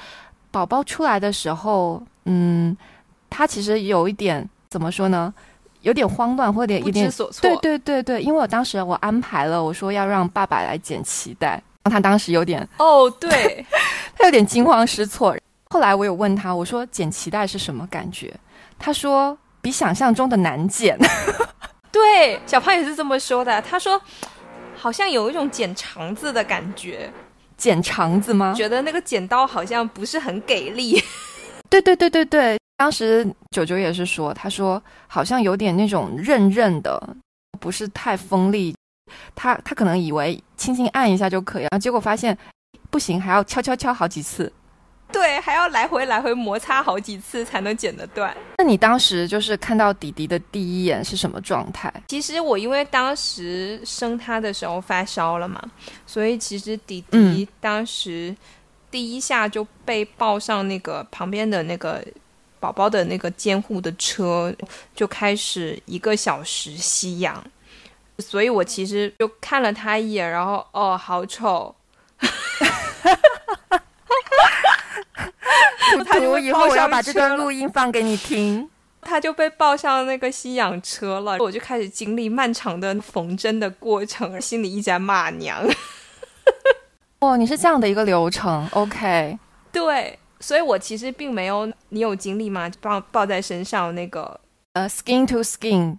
[0.52, 2.78] 宝宝出来的时候，嗯，
[3.32, 5.34] 他其实有一点怎么说呢，
[5.82, 7.42] 有点慌乱或者有点所措。
[7.42, 13.66] 对对对对，因为我当时我安排了，我说要让爸爸来剪脐带，然后他当时有点哦，对
[14.20, 15.36] 他有点惊慌失措。
[15.76, 18.34] 后来我有问他，我说剪脐带是什么感觉？
[18.80, 20.98] 他说比想象中的难剪。
[21.92, 23.62] 对，小胖也是这么说的。
[23.62, 24.02] 他说
[24.78, 27.12] 好像有一种剪肠子的感觉。
[27.58, 28.54] 剪肠子吗？
[28.56, 30.98] 觉得那个剪刀好像不是很给力。
[31.70, 36.98] 对对对对对，当时九九也是说，他说好像有点那种韧韧的，
[37.60, 38.74] 不是太锋利。
[39.36, 42.38] 他他可能以为轻轻按一下就可以了，结果发现
[42.90, 44.50] 不行，还要敲敲敲好几次。
[45.16, 48.36] 对，还要来回来回摩擦好几次才能剪得断。
[48.58, 51.92] 那你当时就是看到弟弟的第一眼是什么状态？
[52.10, 55.62] 其实我因为当时生他的时候发烧了嘛，
[56.06, 58.36] 所以其实弟弟当时
[58.92, 62.06] 第一下就被抱上那个旁边的那个
[62.60, 64.54] 宝宝的那个监护的车，
[64.94, 67.42] 就开始一个小时吸氧。
[68.20, 71.74] 所以我其实就看了他一眼，然后哦，好丑。
[76.06, 78.70] 他我以后我要把这段录音放给你听。
[79.02, 85.64] 他就被抱上那个吸氧车了，我就开始经历漫长的缝针的过程，心里一直在骂娘。
[87.22, 89.38] 哦，你是这样的一个流程，OK？
[89.72, 92.72] 对，所以我其实并没有，你有经历吗？
[92.82, 94.40] 抱抱在身上那个，
[94.74, 95.98] 呃，skin to skin。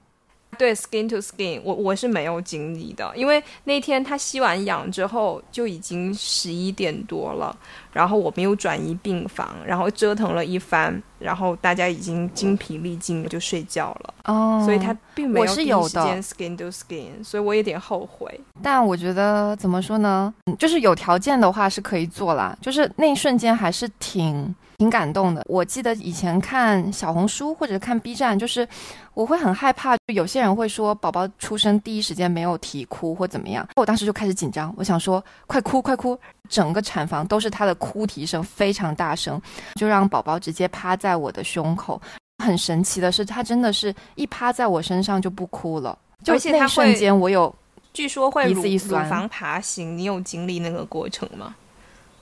[0.58, 7.54] 对，skin to skin，我我是没有经历的，因为那天他吸完氧之后就已经十一点多了，
[7.92, 14.14] 然后我们又转移病房，然后折腾了一番，然后大家已经精疲力尽就睡觉了。
[14.24, 18.40] 哦，所以他并没有第一时间 skin to skin，所以我有点后悔。
[18.62, 24.54] 但我觉得怎么说呢，就是有条件的话是可以做啦，就是那一瞬间还是挺。
[24.78, 25.42] 挺感动的。
[25.46, 28.66] 我记得以前看小红书或者看 B 站，就是
[29.14, 36.18] 我会很害怕，就有些人会说宝宝出生第一时间没有啼哭或怎么样，我当时就开始紧张，我想说快哭快哭，
[36.48, 39.40] 整个产房都是他的哭啼声，非常大声，
[39.74, 42.00] 就让宝宝直接趴在我的胸口。
[42.44, 47.52] 很神奇的是，他真的是一趴在我身上就不哭了，就那瞬间我有，
[47.94, 51.54] 据说会乳乳房爬行，你有经历那个过程吗？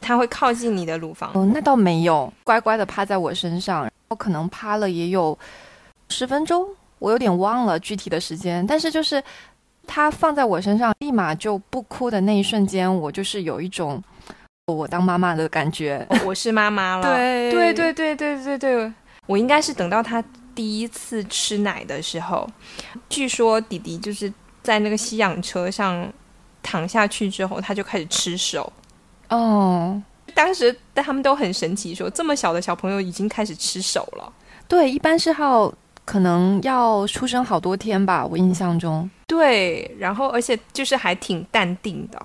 [0.05, 1.31] 他会靠近你的乳房？
[1.33, 5.37] 哦，那倒没有，乖乖的趴在我身上，我可能趴了也有
[6.11, 8.65] 十分钟，我有点忘了具体的时间。
[8.67, 9.23] 但是就是
[9.87, 14.03] 他放在我身上，立马就不哭的那一瞬间，我就是有一种
[14.67, 17.03] 我当妈妈的感觉，我是妈妈了。
[17.03, 18.93] 对对对对对对对，
[19.27, 20.23] 我应该是等到他
[20.55, 22.47] 第一次吃奶的时候，
[23.09, 24.31] 据说弟弟就是
[24.63, 26.07] 在那个吸氧车上
[26.63, 28.71] 躺下去之后，他就开始吃手。
[29.29, 30.03] 哦，
[30.35, 34.33] 当时他们都很神奇，说这么小的小朋友已经开始吃手了。
[34.69, 35.73] 对，一般是要
[36.05, 39.09] 可能要出生好多天吧，我印象中。
[39.27, 42.23] 对，然后而且就是还挺淡定的。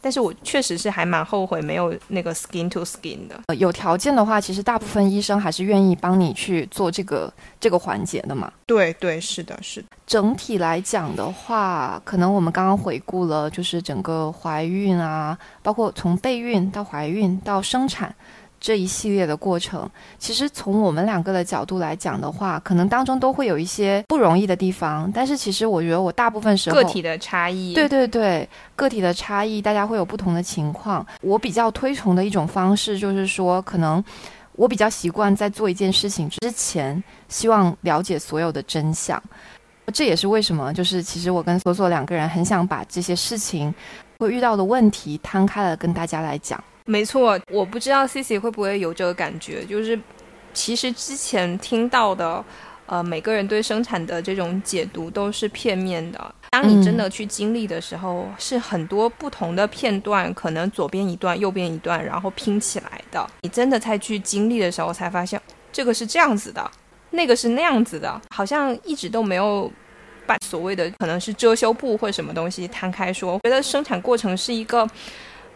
[0.00, 3.40] 但是我确实是还蛮后悔没有那个 skin to skin 的。
[3.46, 8.52] 呃，有条件的话，其实大部分医生还是愿意帮你去做这个这个环节的嘛。
[8.66, 9.88] 对对，是的，是的。
[10.06, 18.14] 整体来讲的话，可能我们刚刚回顾了，就是整个怀孕啊，包括从备孕到怀孕到生产。
[18.58, 19.88] 这一系列的过程，
[20.18, 25.10] 其实从我们两个的角度来讲的话，可能当中都会有一些不容易的地方。
[25.14, 31.06] 但是其实我觉得我大部分时候个体的差异，对对对，个体的差异，大家会有不同的情况。
[31.20, 34.02] 我比较推崇的一种方式就是说，可能
[34.52, 39.22] 我比较习惯在做一件事情之前，希望了解所有的真相。
[39.92, 43.72] 这也是为什么，就是其实我跟索索两个人很想把这些事情
[44.18, 46.62] 会遇到的问题摊开了跟大家来讲。
[46.88, 49.98] 没错，我不知道 Cici 会不会有这个感觉，就是
[50.54, 52.42] 其实之前听到的，
[52.86, 56.34] 呃，每个人对生产的这种解读都是片面的。
[56.50, 63.28] 当你真的去经历的时候，是很多不同的片段，可能左边一段，右边一段，然后拼起来的。
[63.42, 66.70] 你真的再去经历的时候，才发现这个是这样子的，
[67.10, 69.68] 那个是那样子的，好像一直都没有
[70.24, 73.32] 把所谓的可能是遮羞布或什么东西摊开说。
[73.32, 74.88] 我觉得生产过程是一个。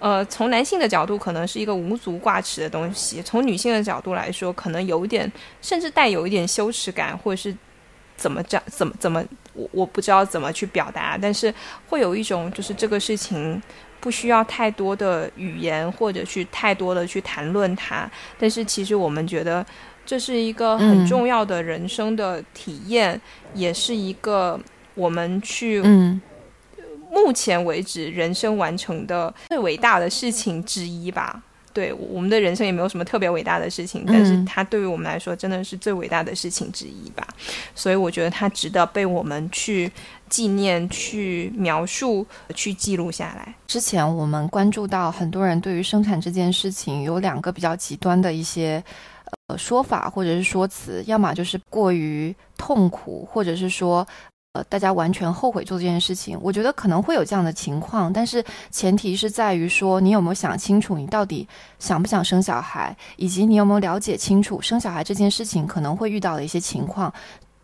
[0.01, 5.30] 呃，从男性的角度，可能是一个无足挂齿的东西；从女性的角度来说，可能有一点，
[5.61, 7.55] 甚至带有一点羞耻感，或者是
[8.16, 9.22] 怎么着，怎么怎么，
[9.53, 11.55] 我我不知道怎么去表达，但是
[11.90, 13.62] 会有一种，就是这个事情
[14.01, 18.11] 不需要太多的语言，或者去太多的去谈论它。
[18.38, 19.64] 但是其实我们觉得
[20.07, 23.20] 这是一个很重要的人生的体验，
[23.53, 24.59] 也是一个
[24.94, 26.18] 我们去嗯。
[27.11, 31.42] 目前为止，人生完成的最伟大的事情之一吧。
[31.72, 37.24] 对我们的人生也没有什么特别伟大的事情，但是它对于我们来说真的是最伟大的事情之一吧。
[37.76, 39.88] 所以我觉得它值得被我们去
[40.28, 43.54] 纪念、去描述、去记录下来。
[43.68, 48.82] 之前我们关注到很多人对于生产这件事情有两个比较极端的一些
[49.46, 54.04] 呃说法或者是说辞，要么就是过于痛苦，或者是说。
[54.53, 61.46] 呃，大家完全后悔做这件事情，我觉得可能会有这样的情况，但是前提是在于说，你有没有想清楚，你到底
[61.78, 67.12] 想不想生小孩，以及你有没有了解清楚生小孩这件事情可能会遇到的一些情况，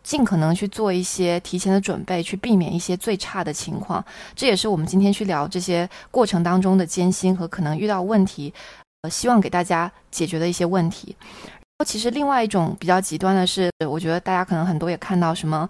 [0.04, 4.04] 尽可能去做一些提前的准备，去避免一些最差的情况。
[4.36, 8.54] 这也是我们今天去聊这些过程当中的艰辛和可能遇到问题，
[9.02, 11.16] 呃，希望给大家解决的一些问题。
[11.18, 15.68] 然后其实另外一种比较极端的是，我觉得大家可能很多也看到什么。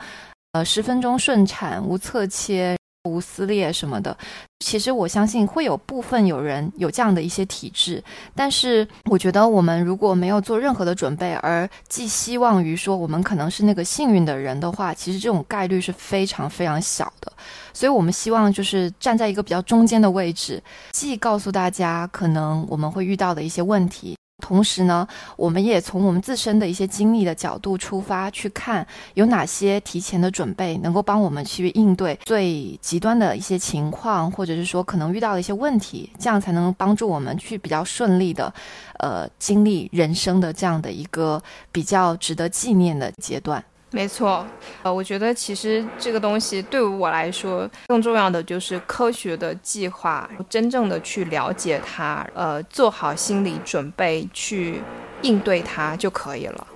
[0.57, 4.17] 呃，十分钟顺产，无侧切，无撕裂什么的。
[4.61, 8.03] 其实我相信会有部分有人有这样的一些体质，
[8.35, 17.31] 但是我觉得我们如果没有做任何的准备，而寄希望于说我们可能是那个幸运的人的话，其实这种概率是非常非常小的。
[17.75, 20.63] 所以我们希望就是站在一个比较中间的位置，
[20.93, 24.17] 既告诉大家可能我们会遇到的一些问题。
[24.43, 25.07] 同时呢，
[25.37, 38.53] 我们也从我们自身的一些经历的角度出发，去看有哪些提前的准备能够帮我们去应对最极端的一些情况，或者是说可能遇到的一些问题，这样才能帮助我们去比较顺利的，
[38.99, 41.43] 呃，经历人生的这样的一个
[41.73, 43.65] 比较值得纪念的阶段。
[43.97, 44.47] 没错，
[44.83, 54.83] 呃，我觉得其实这个东西对于我来说，更重要的就是科学的计划，真正的去了解它，呃，做好心理准备去
[55.23, 56.67] 应对它就可以了。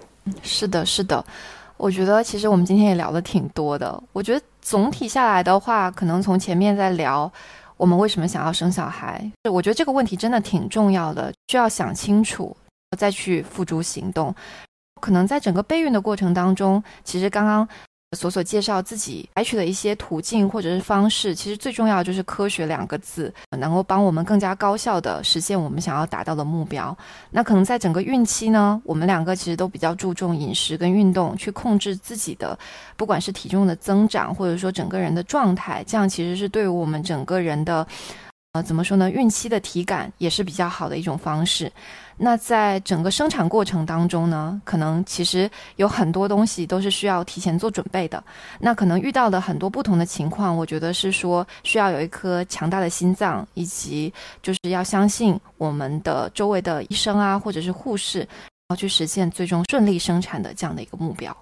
[0.43, 1.23] 是的，是的，
[1.77, 4.03] 我觉得其实我们今天也聊的挺多的。
[4.15, 7.31] 我觉得总体下来的话，可能从前面在聊
[7.77, 12.57] 我们为什么想要生小孩，我觉得这个问题真的挺重要的，需要想清楚
[12.97, 14.35] 再去付诸行动。
[15.01, 17.69] 可能在整个备孕的过程当中，其实刚刚
[18.17, 26.97] 所所介绍自己采取的一些途径或者是方式，其实最重要就是科学两个字，能够帮我们更加高效的实现我们想要达到的目标。
[27.31, 32.59] 那可能在整个孕期呢，我们两个其实都比较注重饮食跟运动，去控制自己的
[32.97, 37.87] 不管是体重的增长，或者说整个人的状态，这样其实是对于我们整个人的。
[38.53, 39.09] 呃，怎么说呢？
[39.09, 41.71] 孕期的体感也是比较好的一种方式。
[42.23, 48.23] 那在整个生产过程当中呢，可能其实有很多东西都是需要提前做准备的。
[48.59, 58.29] 那可能遇到的很多不同的情况，我觉得是说需要有一颗强大的心脏，以及就是要相信我们的周围的医生啊，或者是护士，然
[58.69, 61.35] 后去实现最终顺利生产的这样的一个目标。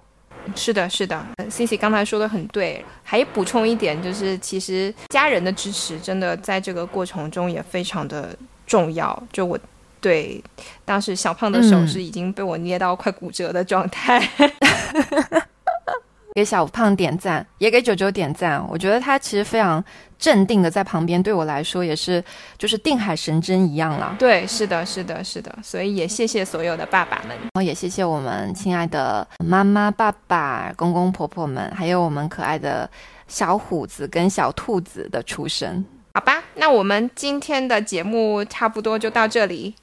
[0.55, 2.83] 是的，是的，Cici 刚才说的很对。
[3.03, 8.33] 还补充一点，就是其实家人的支持真的在这个过程中也非常的
[8.65, 9.21] 重要。
[9.33, 9.59] 就我
[10.01, 10.43] 对
[10.85, 14.27] 当时小胖的手是已经被我捏到快骨折的状态。
[16.35, 18.63] 给小胖点赞，也给九九点赞。
[18.69, 19.83] 我觉得他其实非常
[20.17, 22.23] 镇定的在旁边，对我来说也是
[22.57, 24.15] 就是定海神针一样了。
[24.17, 25.53] 对，是的，是的，是的。
[25.61, 32.89] 所以也谢谢所有的爸爸们，然后也谢谢我们亲爱的妈妈、爸爸、公公婆婆们，还有我们可爱的
[33.27, 35.83] 小虎子跟小兔子的出生。
[36.13, 39.75] 好吧，那我们今天的节目差不多就到这里。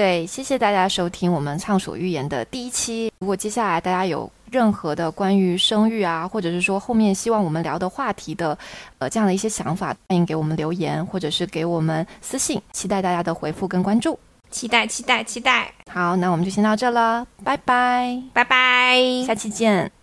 [0.00, 3.12] 对，谢谢大家收听我们畅所欲言的第一期。
[3.18, 8.56] 如果接下来大家有任何的关于生育啊，或者是说后面希望我们聊的话题的，
[8.96, 14.18] 呃，这样的一些想法，欢迎给我们留言，或者是给我们私信，期待大家的回复跟关注，
[14.50, 15.70] 期待期待期待。
[15.92, 18.96] 好，那我们就先到这了，拜拜，拜拜，
[19.26, 19.99] 下期见。